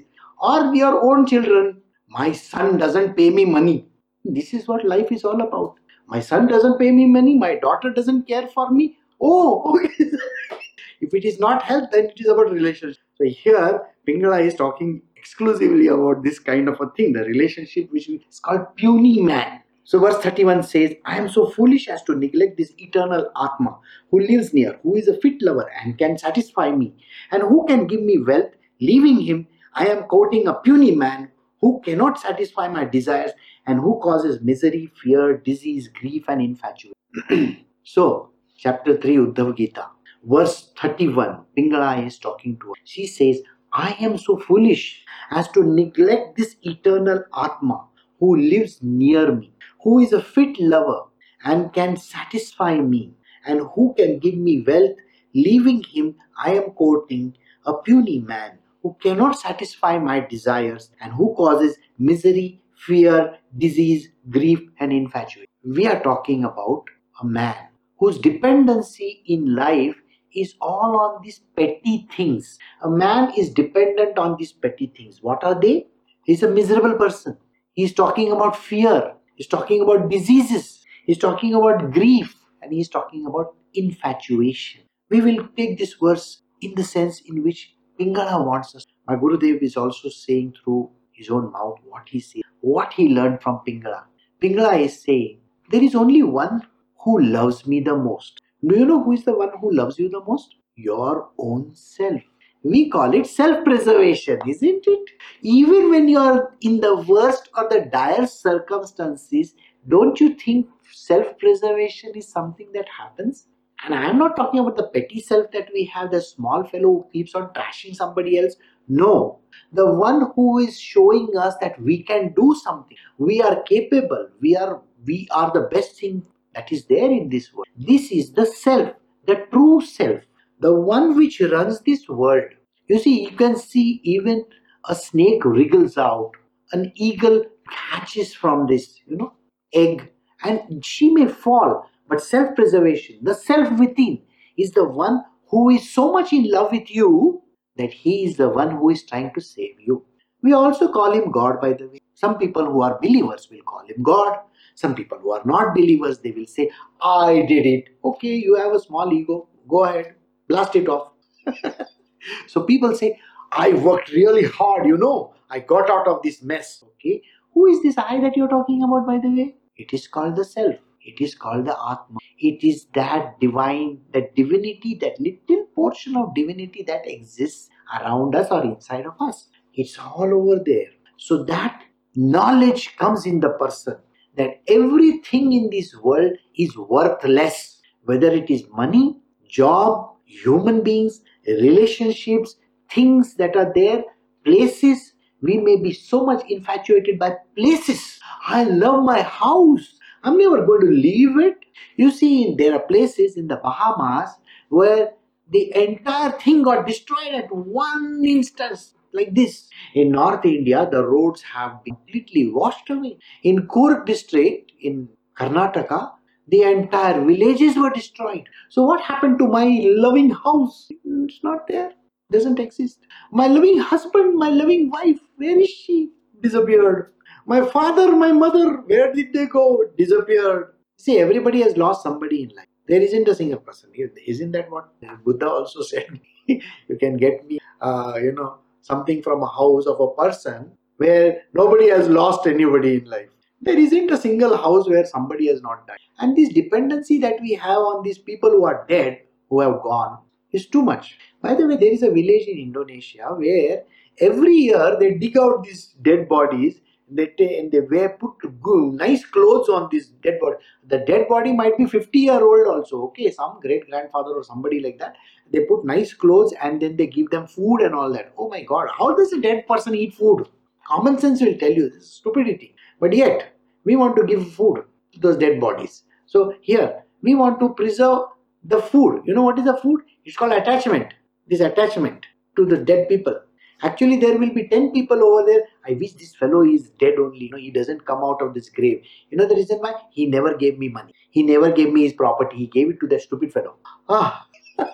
or 0.50 0.74
your 0.74 1.02
own 1.04 1.26
children. 1.26 1.80
My 2.08 2.32
son 2.32 2.76
doesn't 2.76 3.16
pay 3.16 3.30
me 3.30 3.44
money. 3.44 3.86
This 4.24 4.52
is 4.54 4.68
what 4.68 4.84
life 4.84 5.10
is 5.10 5.24
all 5.24 5.40
about. 5.40 5.74
My 6.06 6.20
son 6.20 6.46
doesn't 6.46 6.78
pay 6.78 6.90
me 6.90 7.06
money. 7.06 7.38
My 7.38 7.54
daughter 7.56 7.90
doesn't 7.90 8.28
care 8.28 8.46
for 8.48 8.70
me. 8.70 8.98
Oh, 9.20 9.78
if 11.00 11.14
it 11.14 11.24
is 11.24 11.38
not 11.38 11.62
health, 11.62 11.90
then 11.92 12.06
it 12.06 12.20
is 12.20 12.28
about 12.28 12.52
relationship. 12.52 13.02
So 13.16 13.24
here, 13.24 13.82
Pingala 14.06 14.44
is 14.46 14.54
talking 14.54 15.02
exclusively 15.16 15.86
about 15.88 16.22
this 16.22 16.38
kind 16.38 16.68
of 16.68 16.80
a 16.80 16.90
thing, 16.96 17.14
the 17.14 17.24
relationship 17.24 17.90
which 17.90 18.08
is 18.08 18.40
called 18.40 18.66
puny 18.76 19.20
man. 19.22 19.60
So 19.84 19.98
verse 19.98 20.16
31 20.22 20.62
says, 20.62 20.94
I 21.04 21.18
am 21.18 21.28
so 21.28 21.46
foolish 21.46 21.88
as 21.88 22.02
to 22.04 22.14
neglect 22.14 22.56
this 22.56 22.72
eternal 22.78 23.30
Atma 23.42 23.78
who 24.10 24.20
lives 24.20 24.52
near, 24.52 24.78
who 24.82 24.96
is 24.96 25.08
a 25.08 25.18
fit 25.20 25.40
lover 25.42 25.70
and 25.82 25.98
can 25.98 26.18
satisfy 26.18 26.70
me, 26.70 26.94
and 27.30 27.42
who 27.42 27.64
can 27.66 27.86
give 27.86 28.02
me 28.02 28.18
wealth. 28.18 28.50
Leaving 28.80 29.20
him, 29.20 29.46
I 29.76 29.86
am 29.86 30.04
courting 30.04 30.46
a 30.46 30.54
puny 30.54 30.94
man 30.94 31.30
who 31.60 31.80
cannot 31.84 32.20
satisfy 32.20 32.68
my 32.68 32.84
desires 32.84 33.32
and 33.66 33.80
who 33.80 33.98
causes 34.00 34.40
misery, 34.40 34.92
fear, 35.02 35.36
disease, 35.38 35.88
grief, 35.88 36.24
and 36.28 36.40
infatuation. 36.40 37.64
so, 37.82 38.30
chapter 38.56 38.96
3 38.96 39.16
Uddhav 39.16 39.56
Gita, 39.56 39.86
verse 40.22 40.70
31, 40.80 41.44
Pingala 41.56 42.06
is 42.06 42.18
talking 42.18 42.56
to 42.60 42.68
her. 42.68 42.74
She 42.84 43.06
says, 43.08 43.40
I 43.72 43.96
am 44.00 44.16
so 44.16 44.38
foolish 44.38 45.04
as 45.32 45.48
to 45.48 45.64
neglect 45.64 46.36
this 46.36 46.54
eternal 46.62 47.24
Atma 47.36 47.86
who 48.20 48.36
lives 48.36 48.78
near 48.80 49.34
me, 49.34 49.52
who 49.82 49.98
is 49.98 50.12
a 50.12 50.22
fit 50.22 50.60
lover 50.60 51.06
and 51.44 51.72
can 51.72 51.96
satisfy 51.96 52.78
me, 52.78 53.12
and 53.44 53.62
who 53.74 53.92
can 53.96 54.20
give 54.20 54.36
me 54.36 54.64
wealth. 54.66 54.96
Leaving 55.34 55.82
him, 55.82 56.14
I 56.38 56.54
am 56.54 56.70
courting 56.70 57.36
a 57.66 57.74
puny 57.74 58.20
man 58.20 58.58
who 58.84 58.94
cannot 59.02 59.38
satisfy 59.38 59.98
my 59.98 60.20
desires 60.20 60.90
and 61.00 61.10
who 61.14 61.34
causes 61.36 61.78
misery, 61.98 62.60
fear, 62.76 63.38
disease, 63.56 64.10
grief, 64.28 64.60
and 64.78 64.92
infatuation. 64.92 65.48
We 65.64 65.86
are 65.86 66.02
talking 66.02 66.44
about 66.44 66.84
a 67.22 67.24
man 67.24 67.56
whose 67.98 68.18
dependency 68.18 69.22
in 69.26 69.54
life 69.54 69.96
is 70.36 70.54
all 70.60 71.00
on 71.00 71.22
these 71.22 71.40
petty 71.56 72.06
things. 72.14 72.58
A 72.82 72.90
man 72.90 73.32
is 73.38 73.48
dependent 73.48 74.18
on 74.18 74.36
these 74.38 74.52
petty 74.52 74.92
things. 74.94 75.22
What 75.22 75.42
are 75.42 75.58
they? 75.58 75.86
He's 76.26 76.42
a 76.42 76.50
miserable 76.50 76.98
person. 76.98 77.38
He's 77.72 77.94
talking 77.94 78.32
about 78.32 78.54
fear. 78.54 79.14
He's 79.36 79.46
talking 79.46 79.80
about 79.80 80.10
diseases. 80.10 80.84
He's 81.06 81.18
talking 81.18 81.54
about 81.54 81.90
grief. 81.92 82.34
And 82.60 82.70
he's 82.70 82.90
talking 82.90 83.24
about 83.26 83.54
infatuation. 83.72 84.82
We 85.08 85.22
will 85.22 85.48
take 85.56 85.78
this 85.78 85.94
verse 85.94 86.42
in 86.60 86.74
the 86.74 86.84
sense 86.84 87.22
in 87.26 87.42
which 87.42 87.74
Pingala 87.98 88.44
wants 88.44 88.74
us. 88.74 88.86
My 89.06 89.16
Gurudev 89.16 89.62
is 89.62 89.76
also 89.76 90.08
saying 90.08 90.54
through 90.62 90.90
his 91.12 91.30
own 91.30 91.52
mouth 91.52 91.78
what 91.84 92.08
he 92.08 92.20
sees, 92.20 92.42
what 92.60 92.92
he 92.92 93.08
learned 93.08 93.42
from 93.42 93.60
Pingala. 93.66 94.04
Pingala 94.42 94.80
is 94.80 95.02
saying, 95.02 95.40
There 95.70 95.82
is 95.82 95.94
only 95.94 96.22
one 96.22 96.66
who 97.04 97.20
loves 97.20 97.66
me 97.66 97.80
the 97.80 97.96
most. 97.96 98.40
Do 98.66 98.78
you 98.78 98.84
know 98.84 99.02
who 99.02 99.12
is 99.12 99.24
the 99.24 99.36
one 99.36 99.50
who 99.60 99.72
loves 99.72 99.98
you 99.98 100.08
the 100.08 100.24
most? 100.24 100.56
Your 100.76 101.30
own 101.38 101.74
self. 101.74 102.20
We 102.64 102.88
call 102.88 103.14
it 103.14 103.26
self 103.26 103.62
preservation, 103.62 104.40
isn't 104.48 104.84
it? 104.86 105.10
Even 105.42 105.90
when 105.90 106.08
you 106.08 106.18
are 106.18 106.54
in 106.62 106.80
the 106.80 106.96
worst 106.96 107.50
or 107.56 107.68
the 107.68 107.82
dire 107.92 108.26
circumstances, 108.26 109.54
don't 109.88 110.18
you 110.18 110.34
think 110.34 110.66
self 110.90 111.38
preservation 111.38 112.12
is 112.14 112.26
something 112.26 112.72
that 112.72 112.88
happens? 112.88 113.48
And 113.84 113.94
I 113.94 114.08
am 114.08 114.18
not 114.18 114.36
talking 114.36 114.60
about 114.60 114.76
the 114.76 114.88
petty 114.88 115.20
self 115.20 115.50
that 115.52 115.68
we 115.72 115.84
have, 115.86 116.10
the 116.10 116.20
small 116.20 116.64
fellow 116.64 116.82
who 116.82 117.06
keeps 117.12 117.34
on 117.34 117.48
trashing 117.54 117.94
somebody 117.94 118.38
else. 118.38 118.56
No, 118.88 119.40
the 119.72 119.90
one 119.90 120.30
who 120.34 120.58
is 120.58 120.78
showing 120.78 121.30
us 121.38 121.54
that 121.60 121.80
we 121.80 122.02
can 122.02 122.32
do 122.34 122.54
something, 122.62 122.96
we 123.18 123.40
are 123.42 123.62
capable, 123.62 124.28
we 124.40 124.56
are 124.56 124.82
we 125.06 125.28
are 125.30 125.50
the 125.52 125.68
best 125.72 125.98
thing 126.00 126.26
that 126.54 126.72
is 126.72 126.84
there 126.86 127.10
in 127.10 127.28
this 127.28 127.52
world. 127.52 127.66
This 127.76 128.10
is 128.10 128.32
the 128.32 128.46
self, 128.46 128.92
the 129.26 129.46
true 129.50 129.80
self, 129.80 130.20
the 130.60 130.74
one 130.74 131.16
which 131.16 131.40
runs 131.40 131.80
this 131.80 132.08
world. 132.08 132.44
You 132.88 132.98
see, 132.98 133.22
you 133.24 133.36
can 133.36 133.56
see 133.56 134.00
even 134.04 134.44
a 134.88 134.94
snake 134.94 135.44
wriggles 135.44 135.96
out, 135.98 136.32
an 136.72 136.92
eagle 136.94 137.44
catches 137.70 138.34
from 138.34 138.66
this, 138.66 139.00
you 139.06 139.16
know, 139.16 139.32
egg, 139.72 140.10
and 140.42 140.84
she 140.84 141.10
may 141.10 141.26
fall. 141.26 141.88
But 142.08 142.22
self 142.22 142.54
preservation, 142.54 143.18
the 143.22 143.34
self 143.34 143.78
within, 143.78 144.22
is 144.56 144.72
the 144.72 144.84
one 144.84 145.24
who 145.48 145.70
is 145.70 145.90
so 145.92 146.12
much 146.12 146.32
in 146.32 146.50
love 146.50 146.72
with 146.72 146.90
you 146.90 147.42
that 147.76 147.92
he 147.92 148.24
is 148.24 148.36
the 148.36 148.48
one 148.48 148.70
who 148.72 148.90
is 148.90 149.04
trying 149.04 149.32
to 149.34 149.40
save 149.40 149.80
you. 149.80 150.04
We 150.42 150.52
also 150.52 150.92
call 150.92 151.12
him 151.12 151.30
God, 151.30 151.60
by 151.60 151.72
the 151.72 151.88
way. 151.88 152.00
Some 152.14 152.38
people 152.38 152.66
who 152.66 152.82
are 152.82 152.98
believers 153.00 153.48
will 153.50 153.62
call 153.62 153.84
him 153.86 154.02
God. 154.02 154.38
Some 154.74 154.94
people 154.94 155.18
who 155.18 155.32
are 155.32 155.42
not 155.44 155.74
believers, 155.74 156.18
they 156.18 156.32
will 156.32 156.46
say, 156.46 156.70
I 157.00 157.42
did 157.48 157.66
it. 157.66 157.84
Okay, 158.04 158.34
you 158.34 158.54
have 158.56 158.72
a 158.72 158.80
small 158.80 159.12
ego. 159.12 159.48
Go 159.68 159.84
ahead, 159.84 160.14
blast 160.48 160.76
it 160.76 160.88
off. 160.88 161.12
so 162.46 162.62
people 162.62 162.94
say, 162.94 163.18
I 163.52 163.72
worked 163.72 164.10
really 164.10 164.44
hard, 164.44 164.86
you 164.86 164.96
know. 164.98 165.34
I 165.50 165.60
got 165.60 165.90
out 165.90 166.08
of 166.08 166.22
this 166.22 166.42
mess. 166.42 166.82
Okay, 166.94 167.22
who 167.52 167.66
is 167.66 167.82
this 167.82 167.96
I 167.98 168.20
that 168.20 168.36
you're 168.36 168.48
talking 168.48 168.82
about, 168.82 169.06
by 169.06 169.18
the 169.18 169.28
way? 169.28 169.54
It 169.76 169.92
is 169.92 170.06
called 170.08 170.36
the 170.36 170.44
self. 170.44 170.74
It 171.04 171.20
is 171.20 171.34
called 171.34 171.66
the 171.66 171.72
Atma. 171.72 172.18
It 172.38 172.64
is 172.64 172.86
that 172.94 173.38
divine, 173.40 174.00
that 174.12 174.34
divinity, 174.34 174.98
that 175.00 175.20
little 175.20 175.66
portion 175.74 176.16
of 176.16 176.34
divinity 176.34 176.82
that 176.86 177.02
exists 177.04 177.68
around 178.00 178.34
us 178.34 178.50
or 178.50 178.64
inside 178.64 179.06
of 179.06 179.14
us. 179.20 179.48
It's 179.74 179.98
all 179.98 180.32
over 180.32 180.62
there. 180.64 180.88
So 181.16 181.44
that 181.44 181.82
knowledge 182.16 182.96
comes 182.96 183.26
in 183.26 183.40
the 183.40 183.50
person 183.50 183.96
that 184.36 184.62
everything 184.68 185.52
in 185.52 185.70
this 185.70 185.94
world 185.96 186.32
is 186.56 186.76
worthless, 186.76 187.80
whether 188.04 188.30
it 188.30 188.50
is 188.50 188.64
money, 188.70 189.16
job, 189.48 190.16
human 190.24 190.82
beings, 190.82 191.20
relationships, 191.46 192.56
things 192.90 193.34
that 193.34 193.56
are 193.56 193.72
there, 193.74 194.02
places. 194.44 195.12
We 195.42 195.58
may 195.58 195.76
be 195.76 195.92
so 195.92 196.24
much 196.24 196.44
infatuated 196.48 197.18
by 197.18 197.36
places. 197.56 198.18
I 198.46 198.64
love 198.64 199.04
my 199.04 199.22
house. 199.22 199.98
I'm 200.24 200.38
never 200.38 200.64
going 200.64 200.80
to 200.80 200.86
leave 200.86 201.38
it. 201.38 201.58
You 201.96 202.10
see, 202.10 202.54
there 202.56 202.74
are 202.74 202.80
places 202.80 203.36
in 203.36 203.46
the 203.46 203.56
Bahamas 203.56 204.30
where 204.70 205.12
the 205.50 205.72
entire 205.76 206.32
thing 206.32 206.62
got 206.62 206.86
destroyed 206.86 207.34
at 207.34 207.54
one 207.54 208.22
instance 208.26 208.94
like 209.12 209.34
this. 209.34 209.68
In 209.94 210.12
North 210.12 210.44
India, 210.44 210.88
the 210.90 211.04
roads 211.06 211.42
have 211.42 211.84
been 211.84 211.94
completely 211.96 212.50
washed 212.50 212.88
away. 212.88 213.18
In 213.42 213.68
Coorg 213.68 214.06
district 214.06 214.72
in 214.80 215.08
Karnataka, 215.38 216.12
the 216.48 216.62
entire 216.62 217.24
villages 217.24 217.76
were 217.76 217.90
destroyed. 217.90 218.44
So 218.70 218.82
what 218.82 219.02
happened 219.02 219.38
to 219.38 219.46
my 219.46 219.64
loving 219.82 220.30
house? 220.30 220.88
It's 221.04 221.40
not 221.42 221.66
there. 221.68 221.92
Doesn't 222.32 222.58
exist. 222.58 222.98
My 223.30 223.46
loving 223.46 223.78
husband, 223.78 224.36
my 224.36 224.48
loving 224.48 224.90
wife, 224.90 225.20
where 225.36 225.58
is 225.58 225.68
she? 225.68 226.10
Disappeared. 226.40 227.12
My 227.46 227.64
father, 227.66 228.12
my 228.12 228.32
mother, 228.32 228.76
where 228.86 229.12
did 229.12 229.32
they 229.32 229.46
go? 229.46 229.84
Disappeared. 229.98 230.74
See, 230.96 231.18
everybody 231.18 231.60
has 231.62 231.76
lost 231.76 232.02
somebody 232.02 232.44
in 232.44 232.48
life. 232.56 232.66
There 232.88 233.00
isn't 233.00 233.28
a 233.28 233.34
single 233.34 233.60
person. 233.60 233.90
Isn't 234.26 234.52
that 234.52 234.70
what 234.70 234.88
Buddha 235.24 235.48
also 235.48 235.82
said? 235.92 236.20
you 236.46 236.96
can 236.98 237.16
get 237.16 237.46
me, 237.46 237.58
uh, 237.80 238.14
you 238.22 238.32
know, 238.32 238.58
something 238.82 239.22
from 239.22 239.42
a 239.42 239.46
house 239.46 239.86
of 239.86 240.00
a 240.00 240.10
person 240.14 240.72
where 240.96 241.42
nobody 241.52 241.88
has 241.88 242.08
lost 242.08 242.46
anybody 242.46 242.96
in 242.96 243.04
life. 243.04 243.28
There 243.60 243.78
isn't 243.78 244.10
a 244.10 244.16
single 244.16 244.56
house 244.56 244.88
where 244.88 245.04
somebody 245.06 245.48
has 245.48 245.62
not 245.62 245.86
died. 245.86 245.98
And 246.18 246.36
this 246.36 246.50
dependency 246.50 247.18
that 247.18 247.40
we 247.40 247.52
have 247.54 247.78
on 247.78 248.02
these 248.02 248.18
people 248.18 248.50
who 248.50 248.64
are 248.66 248.86
dead, 248.88 249.20
who 249.48 249.60
have 249.60 249.82
gone, 249.82 250.18
is 250.52 250.66
too 250.66 250.82
much. 250.82 251.18
By 251.42 251.54
the 251.54 251.66
way, 251.66 251.76
there 251.76 251.92
is 251.92 252.02
a 252.02 252.10
village 252.10 252.46
in 252.46 252.58
Indonesia 252.58 253.34
where 253.36 253.82
every 254.20 254.52
year 254.54 254.96
they 255.00 255.14
dig 255.14 255.36
out 255.36 255.64
these 255.64 255.94
dead 256.02 256.28
bodies 256.28 256.80
they 257.10 257.26
take 257.38 257.58
and 257.58 257.70
they 257.70 257.80
wear 257.80 258.10
put 258.10 258.36
good, 258.62 258.94
nice 258.94 259.24
clothes 259.24 259.68
on 259.68 259.88
this 259.92 260.06
dead 260.22 260.38
body. 260.40 260.56
The 260.88 260.98
dead 260.98 261.28
body 261.28 261.52
might 261.52 261.76
be 261.76 261.86
50 261.86 262.18
year 262.18 262.42
old 262.42 262.66
also. 262.66 263.02
Okay, 263.04 263.30
some 263.30 263.58
great 263.60 263.88
grandfather 263.88 264.30
or 264.30 264.44
somebody 264.44 264.80
like 264.80 264.98
that. 264.98 265.16
They 265.52 265.60
put 265.66 265.84
nice 265.84 266.14
clothes 266.14 266.54
and 266.62 266.80
then 266.80 266.96
they 266.96 267.06
give 267.06 267.30
them 267.30 267.46
food 267.46 267.80
and 267.80 267.94
all 267.94 268.12
that. 268.12 268.32
Oh 268.38 268.48
my 268.48 268.62
God, 268.62 268.88
how 268.96 269.14
does 269.14 269.32
a 269.32 269.40
dead 269.40 269.66
person 269.66 269.94
eat 269.94 270.14
food? 270.14 270.48
Common 270.86 271.18
sense 271.18 271.40
will 271.40 271.56
tell 271.58 271.72
you 271.72 271.90
this 271.90 272.10
stupidity. 272.10 272.74
But 273.00 273.12
yet 273.12 273.54
we 273.84 273.96
want 273.96 274.16
to 274.16 274.24
give 274.24 274.52
food 274.52 274.84
to 275.12 275.20
those 275.20 275.36
dead 275.36 275.60
bodies. 275.60 276.04
So 276.26 276.54
here 276.60 277.02
we 277.22 277.34
want 277.34 277.60
to 277.60 277.70
preserve 277.74 278.20
the 278.64 278.80
food. 278.80 279.22
You 279.26 279.34
know 279.34 279.42
what 279.42 279.58
is 279.58 279.66
the 279.66 279.76
food? 279.76 280.00
It's 280.24 280.36
called 280.36 280.52
attachment. 280.52 281.12
This 281.48 281.60
attachment 281.60 282.24
to 282.56 282.64
the 282.64 282.78
dead 282.78 283.08
people 283.08 283.38
Actually, 283.82 284.16
there 284.16 284.38
will 284.38 284.54
be 284.54 284.68
10 284.68 284.92
people 284.92 285.22
over 285.22 285.44
there. 285.46 285.62
I 285.88 285.92
wish 285.94 286.12
this 286.14 286.34
fellow 286.34 286.62
is 286.62 286.90
dead 287.00 287.14
only. 287.18 287.44
You 287.44 287.50
know, 287.50 287.58
he 287.58 287.70
doesn't 287.70 288.06
come 288.06 288.24
out 288.24 288.40
of 288.42 288.54
this 288.54 288.68
grave. 288.68 289.02
You 289.30 289.38
know 289.38 289.46
the 289.46 289.54
reason 289.54 289.78
why? 289.78 289.94
He 290.10 290.26
never 290.26 290.56
gave 290.56 290.78
me 290.78 290.88
money. 290.88 291.12
He 291.30 291.42
never 291.42 291.70
gave 291.70 291.92
me 291.92 292.02
his 292.04 292.12
property. 292.12 292.56
He 292.56 292.66
gave 292.66 292.90
it 292.90 293.00
to 293.00 293.06
that 293.08 293.22
stupid 293.22 293.52
fellow. 293.52 293.76
Ah, 294.08 294.46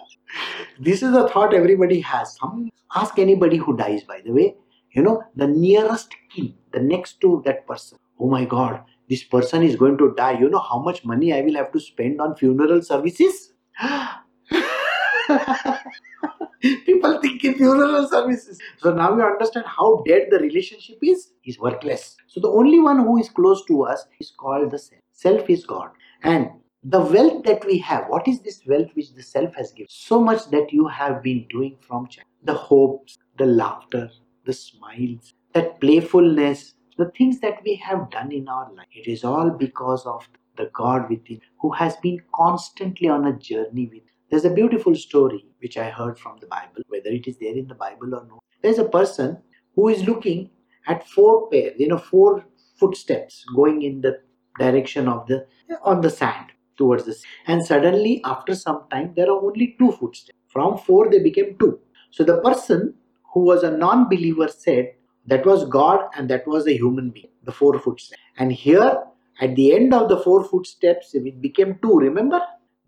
this 0.81 1.03
is 1.03 1.15
a 1.15 1.29
thought 1.29 1.55
everybody 1.55 2.01
has. 2.01 2.37
Some 2.37 2.71
ask 2.95 3.19
anybody 3.19 3.57
who 3.57 3.77
dies, 3.77 4.05
by 4.05 4.21
the 4.25 4.33
way. 4.33 4.57
You 4.93 5.03
know, 5.03 5.23
the 5.37 5.47
nearest 5.47 6.15
kin, 6.35 6.55
the 6.73 6.81
next 6.81 7.21
to 7.21 7.43
that 7.45 7.67
person. 7.67 7.99
Oh 8.19 8.29
my 8.29 8.45
God, 8.45 8.83
this 9.09 9.23
person 9.23 9.63
is 9.63 9.77
going 9.77 9.97
to 9.99 10.15
die. 10.17 10.39
You 10.39 10.51
know 10.51 10.59
how 10.59 10.81
much 10.81 11.05
money 11.05 11.33
I 11.33 11.43
will 11.43 11.55
have 11.55 11.73
to 11.73 11.81
spend 11.81 12.21
on 12.21 12.35
funeral 12.37 12.83
services? 12.83 13.53
People 16.61 17.21
think 17.21 17.45
in 17.45 17.55
funeral 17.55 18.07
services. 18.09 18.59
So 18.79 18.93
now 18.93 19.17
you 19.17 19.23
understand 19.23 19.67
how 19.67 20.03
dead 20.07 20.29
the 20.31 20.39
relationship 20.39 20.99
is. 21.03 21.33
Is 21.45 21.59
worthless. 21.59 22.17
So 22.27 22.41
the 22.41 22.51
only 22.51 22.79
one 22.79 22.99
who 22.99 23.19
is 23.19 23.29
close 23.29 23.65
to 23.67 23.85
us 23.85 24.05
is 24.21 24.33
called 24.39 24.71
the 24.71 24.79
self. 24.79 25.01
Self 25.13 25.51
is 25.51 25.65
God. 25.65 25.91
And 26.23 26.51
the 26.85 27.01
wealth 27.01 27.45
that 27.45 27.65
we 27.65 27.79
have, 27.79 28.05
what 28.09 28.29
is 28.29 28.41
this 28.41 28.63
wealth 28.67 28.89
which 28.95 29.15
the 29.15 29.23
self 29.23 29.55
has 29.55 29.73
given? 29.73 29.89
So 29.91 30.21
much 30.21 30.51
that 30.51 30.73
you 30.73 30.87
have 30.89 31.23
been 31.23 31.47
doing 31.51 31.77
from 31.81 32.07
childhood. 32.09 32.27
The 32.45 32.55
hopes, 32.55 33.19
the 33.39 33.47
laughter, 33.47 34.11
the 34.45 34.53
smiles, 34.53 35.35
that 35.55 35.81
playfulness, 35.81 36.75
the 36.97 37.11
things 37.17 37.41
that 37.41 37.63
we 37.65 37.77
have 37.77 38.11
done 38.11 38.33
in 38.33 38.49
our 38.49 38.71
life. 38.73 38.87
It 38.93 39.11
is 39.11 39.25
all 39.25 39.51
because 39.51 40.05
of 40.07 40.29
the 40.57 40.71
God 40.75 41.09
within 41.09 41.41
who 41.61 41.73
has 41.73 41.97
been 41.97 42.21
constantly 42.35 43.09
on 43.09 43.27
a 43.27 43.33
journey 43.39 43.91
with. 43.93 44.03
There's 44.31 44.45
a 44.45 44.51
beautiful 44.51 44.95
story 44.95 45.45
which 45.61 45.77
I 45.77 45.91
heard 45.91 46.17
from 46.17 46.37
the 46.41 46.47
Bible, 46.47 46.83
whether 46.89 47.11
it 47.11 47.27
is 47.27 47.37
there 47.39 47.55
in 47.55 47.67
the 47.67 47.75
Bible 47.75 48.15
or 48.15 48.25
not. 48.27 48.39
There's 48.63 48.79
a 48.79 48.89
person 48.89 49.39
who 49.75 49.89
is 49.89 50.05
looking 50.05 50.51
at 50.87 51.07
four 51.09 51.51
pairs, 51.51 51.75
you 51.79 51.89
know, 51.89 51.99
four 51.99 52.45
footsteps 52.79 53.45
going 53.57 53.83
in 53.83 54.01
the 54.01 54.21
direction 54.59 55.09
of 55.09 55.27
the 55.27 55.47
on 55.83 56.01
the 56.01 56.11
sand 56.11 56.47
towards 56.77 57.05
the 57.05 57.15
sea. 57.15 57.27
And 57.49 57.67
suddenly, 57.67 58.21
after 58.25 58.55
some 58.55 58.85
time, 58.91 59.15
there 59.17 59.27
are 59.27 59.45
only 59.45 59.75
two 59.79 59.91
footsteps. 59.93 60.39
From 60.47 60.79
four, 60.79 61.11
they 61.11 61.19
became 61.19 61.57
two. 61.59 61.81
So 62.13 62.23
the 62.23 62.41
person 62.41 62.95
who 63.35 63.41
was 63.41 63.65
a 63.65 63.71
non-believer 63.71 64.49
said 64.49 64.93
that 65.27 65.45
was 65.45 65.65
God 65.65 66.01
and 66.17 66.31
that 66.31 66.47
was 66.47 66.67
a 66.67 66.77
human 66.77 67.11
being, 67.11 67.31
the 67.45 67.53
four 67.53 67.79
footsteps. 67.81 68.21
And 68.39 68.53
here 68.53 69.03
at 69.41 69.57
the 69.57 69.75
end 69.75 69.93
of 69.93 70.09
the 70.09 70.19
four 70.19 70.45
footsteps, 70.45 71.15
it 71.15 71.41
became 71.41 71.79
two. 71.83 71.99
Remember? 71.99 72.41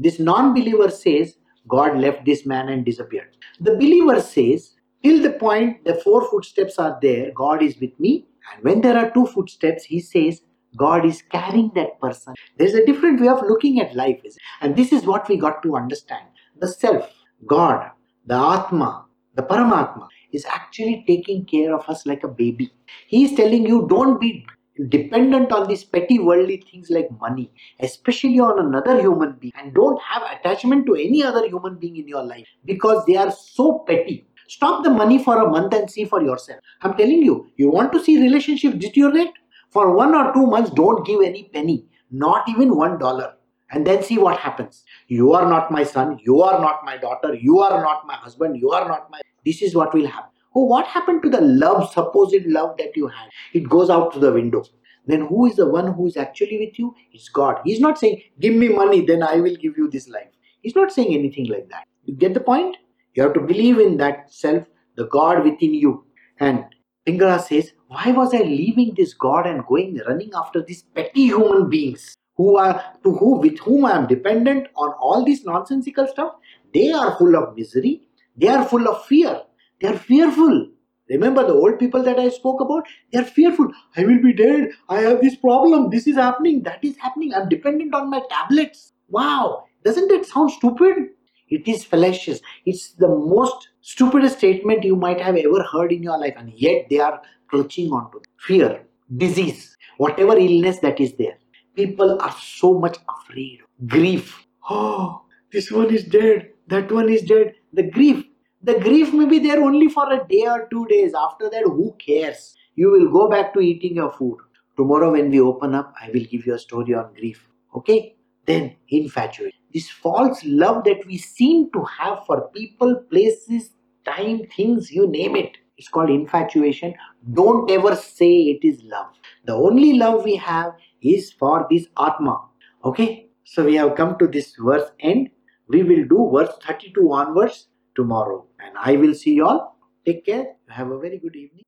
This 0.02 0.18
non 0.18 0.52
believer 0.52 0.90
says, 0.90 1.36
God 1.68 1.98
left 1.98 2.24
this 2.24 2.44
man 2.44 2.68
and 2.68 2.84
disappeared. 2.84 3.36
The 3.60 3.74
believer 3.74 4.20
says, 4.20 4.74
till 5.02 5.22
the 5.22 5.30
point 5.30 5.84
the 5.84 5.94
four 5.94 6.28
footsteps 6.28 6.78
are 6.78 6.98
there, 7.00 7.30
God 7.34 7.62
is 7.62 7.78
with 7.80 7.98
me. 8.00 8.26
And 8.52 8.64
when 8.64 8.80
there 8.80 8.98
are 8.98 9.10
two 9.12 9.26
footsteps, 9.26 9.84
he 9.84 10.00
says, 10.00 10.42
God 10.76 11.04
is 11.04 11.22
carrying 11.22 11.70
that 11.74 12.00
person. 12.00 12.34
There's 12.58 12.74
a 12.74 12.84
different 12.84 13.20
way 13.20 13.28
of 13.28 13.42
looking 13.42 13.80
at 13.80 13.94
life. 13.94 14.20
And 14.60 14.74
this 14.74 14.92
is 14.92 15.04
what 15.04 15.28
we 15.28 15.36
got 15.36 15.62
to 15.62 15.76
understand. 15.76 16.26
The 16.58 16.68
self, 16.68 17.10
God, 17.46 17.90
the 18.26 18.34
Atma, 18.34 19.06
the 19.34 19.42
Paramatma 19.42 20.08
is 20.32 20.44
actually 20.46 21.04
taking 21.06 21.44
care 21.44 21.74
of 21.74 21.88
us 21.88 22.06
like 22.06 22.24
a 22.24 22.28
baby. 22.28 22.72
He 23.06 23.24
is 23.24 23.34
telling 23.34 23.66
you, 23.66 23.86
don't 23.88 24.20
be 24.20 24.46
dependent 24.88 25.52
on 25.52 25.68
these 25.68 25.84
petty 25.84 26.18
worldly 26.18 26.64
things 26.70 26.90
like 26.90 27.08
money, 27.20 27.50
especially 27.80 28.40
on 28.40 28.58
another 28.58 29.00
human 29.00 29.32
being, 29.32 29.52
and 29.56 29.74
don't 29.74 30.00
have 30.02 30.22
attachment 30.22 30.86
to 30.86 30.94
any 30.94 31.22
other 31.22 31.46
human 31.46 31.76
being 31.76 31.96
in 31.96 32.08
your 32.08 32.22
life 32.22 32.46
because 32.64 33.04
they 33.06 33.16
are 33.16 33.30
so 33.30 33.84
petty. 33.86 34.26
Stop 34.48 34.84
the 34.84 34.90
money 34.90 35.22
for 35.22 35.42
a 35.42 35.48
month 35.48 35.72
and 35.72 35.90
see 35.90 36.04
for 36.04 36.22
yourself. 36.22 36.60
I'm 36.82 36.96
telling 36.96 37.22
you, 37.22 37.50
you 37.56 37.70
want 37.70 37.92
to 37.92 38.02
see 38.02 38.20
relationship 38.20 38.78
deteriorate? 38.78 39.32
For 39.70 39.96
one 39.96 40.14
or 40.14 40.34
two 40.34 40.46
months, 40.46 40.70
don't 40.70 41.06
give 41.06 41.22
any 41.22 41.44
penny, 41.44 41.86
not 42.10 42.46
even 42.48 42.76
one 42.76 42.98
dollar, 42.98 43.34
and 43.70 43.86
then 43.86 44.02
see 44.02 44.18
what 44.18 44.38
happens. 44.38 44.84
You 45.08 45.32
are 45.32 45.48
not 45.48 45.70
my 45.70 45.82
son, 45.82 46.18
you 46.22 46.42
are 46.42 46.60
not 46.60 46.84
my 46.84 46.98
daughter, 46.98 47.34
you 47.34 47.60
are 47.60 47.80
not 47.82 48.06
my 48.06 48.14
husband, 48.14 48.58
you 48.60 48.70
are 48.70 48.86
not 48.86 49.10
my. 49.10 49.20
This 49.46 49.62
is 49.62 49.74
what 49.74 49.94
will 49.94 50.06
happen. 50.06 50.31
Oh, 50.54 50.64
what 50.64 50.86
happened 50.86 51.22
to 51.22 51.30
the 51.30 51.40
love, 51.40 51.92
supposed 51.92 52.44
love 52.46 52.76
that 52.76 52.96
you 52.96 53.08
had? 53.08 53.28
It 53.54 53.68
goes 53.68 53.88
out 53.88 54.12
to 54.12 54.18
the 54.18 54.32
window. 54.32 54.64
Then 55.06 55.26
who 55.26 55.46
is 55.46 55.56
the 55.56 55.68
one 55.68 55.92
who 55.94 56.06
is 56.06 56.16
actually 56.16 56.58
with 56.58 56.78
you? 56.78 56.94
It's 57.12 57.28
God. 57.28 57.60
He's 57.64 57.80
not 57.80 57.98
saying, 57.98 58.22
Give 58.38 58.54
me 58.54 58.68
money, 58.68 59.04
then 59.04 59.22
I 59.22 59.36
will 59.36 59.56
give 59.56 59.76
you 59.76 59.90
this 59.90 60.08
life. 60.08 60.28
He's 60.60 60.76
not 60.76 60.92
saying 60.92 61.14
anything 61.14 61.46
like 61.46 61.68
that. 61.70 61.86
You 62.04 62.14
get 62.14 62.34
the 62.34 62.40
point? 62.40 62.76
You 63.14 63.22
have 63.22 63.34
to 63.34 63.40
believe 63.40 63.78
in 63.78 63.96
that 63.96 64.32
self, 64.32 64.64
the 64.96 65.06
God 65.06 65.44
within 65.44 65.74
you. 65.74 66.04
And 66.38 66.64
Pingala 67.06 67.42
says, 67.42 67.72
Why 67.88 68.12
was 68.12 68.34
I 68.34 68.42
leaving 68.42 68.94
this 68.94 69.14
God 69.14 69.46
and 69.46 69.66
going 69.66 70.00
running 70.06 70.30
after 70.34 70.62
these 70.62 70.82
petty 70.94 71.26
human 71.26 71.68
beings 71.68 72.14
who 72.36 72.56
are 72.56 72.82
to 73.02 73.12
who 73.12 73.38
with 73.38 73.58
whom 73.58 73.86
I 73.86 73.96
am 73.96 74.06
dependent 74.06 74.68
on 74.76 74.92
all 75.00 75.24
this 75.24 75.44
nonsensical 75.44 76.06
stuff? 76.06 76.34
They 76.72 76.90
are 76.92 77.16
full 77.18 77.36
of 77.36 77.56
misery, 77.56 78.02
they 78.36 78.48
are 78.48 78.64
full 78.64 78.88
of 78.88 79.04
fear 79.06 79.42
they 79.82 79.88
are 79.88 79.98
fearful. 79.98 80.68
Remember 81.10 81.46
the 81.46 81.54
old 81.54 81.78
people 81.80 82.02
that 82.04 82.18
I 82.18 82.30
spoke 82.30 82.60
about? 82.62 82.86
They 83.12 83.20
are 83.20 83.24
fearful. 83.24 83.70
I 83.96 84.04
will 84.06 84.22
be 84.22 84.32
dead. 84.34 84.70
I 84.88 85.00
have 85.02 85.20
this 85.20 85.36
problem. 85.36 85.90
This 85.90 86.06
is 86.06 86.16
happening. 86.16 86.62
That 86.64 86.84
is 86.84 86.96
happening. 86.98 87.34
I'm 87.34 87.48
dependent 87.50 87.94
on 87.94 88.10
my 88.10 88.22
tablets. 88.30 88.94
Wow. 89.10 89.66
Doesn't 89.84 90.12
it 90.12 90.26
sound 90.26 90.52
stupid? 90.52 91.10
It 91.50 91.68
is 91.68 91.84
fallacious. 91.84 92.40
It's 92.66 92.92
the 92.94 93.08
most 93.08 93.70
stupidest 93.82 94.38
statement 94.38 94.84
you 94.84 94.96
might 94.96 95.20
have 95.20 95.36
ever 95.36 95.64
heard 95.72 95.92
in 95.92 96.02
your 96.02 96.18
life. 96.18 96.34
And 96.38 96.52
yet 96.54 96.86
they 96.90 97.00
are 97.00 97.20
clutching 97.50 97.90
onto 97.92 98.18
it. 98.18 98.26
fear, 98.38 98.86
disease, 99.16 99.76
whatever 99.98 100.36
illness 100.38 100.78
that 100.80 101.00
is 101.00 101.14
there. 101.14 101.38
People 101.76 102.20
are 102.22 102.34
so 102.40 102.78
much 102.78 102.98
afraid. 103.08 103.60
Grief. 103.86 104.46
Oh, 104.70 105.22
this 105.52 105.72
one 105.72 105.92
is 105.94 106.04
dead. 106.04 106.50
That 106.68 106.92
one 106.92 107.10
is 107.10 107.22
dead. 107.22 107.54
The 107.74 107.82
grief 107.90 108.24
the 108.64 108.78
grief 108.78 109.12
may 109.12 109.24
be 109.24 109.38
there 109.40 109.60
only 109.60 109.88
for 109.88 110.12
a 110.12 110.26
day 110.28 110.46
or 110.46 110.68
two 110.70 110.86
days. 110.86 111.14
After 111.14 111.50
that, 111.50 111.64
who 111.64 111.96
cares? 112.04 112.54
You 112.76 112.90
will 112.90 113.10
go 113.10 113.28
back 113.28 113.52
to 113.54 113.60
eating 113.60 113.96
your 113.96 114.12
food. 114.12 114.38
Tomorrow, 114.76 115.12
when 115.12 115.30
we 115.30 115.40
open 115.40 115.74
up, 115.74 115.92
I 116.00 116.10
will 116.14 116.24
give 116.24 116.46
you 116.46 116.54
a 116.54 116.58
story 116.58 116.94
on 116.94 117.12
grief. 117.14 117.46
Okay? 117.74 118.16
Then, 118.46 118.76
infatuation. 118.88 119.58
This 119.74 119.90
false 119.90 120.40
love 120.44 120.84
that 120.84 121.04
we 121.06 121.18
seem 121.18 121.70
to 121.72 121.84
have 121.84 122.24
for 122.26 122.48
people, 122.54 122.96
places, 123.10 123.70
time, 124.04 124.46
things, 124.56 124.90
you 124.90 125.08
name 125.08 125.36
it. 125.36 125.56
It's 125.76 125.88
called 125.88 126.10
infatuation. 126.10 126.94
Don't 127.32 127.70
ever 127.70 127.96
say 127.96 128.30
it 128.30 128.64
is 128.66 128.82
love. 128.84 129.06
The 129.44 129.54
only 129.54 129.94
love 129.94 130.24
we 130.24 130.36
have 130.36 130.74
is 131.00 131.32
for 131.32 131.66
this 131.70 131.86
Atma. 131.98 132.40
Okay? 132.84 133.28
So 133.44 133.64
we 133.64 133.74
have 133.74 133.96
come 133.96 134.18
to 134.18 134.28
this 134.28 134.54
verse 134.56 134.90
end. 135.00 135.30
We 135.68 135.82
will 135.82 136.04
do 136.06 136.30
verse 136.32 136.54
32 136.64 137.12
onwards 137.12 137.68
tomorrow. 137.94 138.46
And 138.64 138.76
I 138.78 138.96
will 138.96 139.14
see 139.14 139.34
you 139.34 139.46
all. 139.46 139.76
Take 140.06 140.24
care. 140.24 140.56
Have 140.68 140.90
a 140.90 140.98
very 140.98 141.18
good 141.18 141.36
evening. 141.36 141.64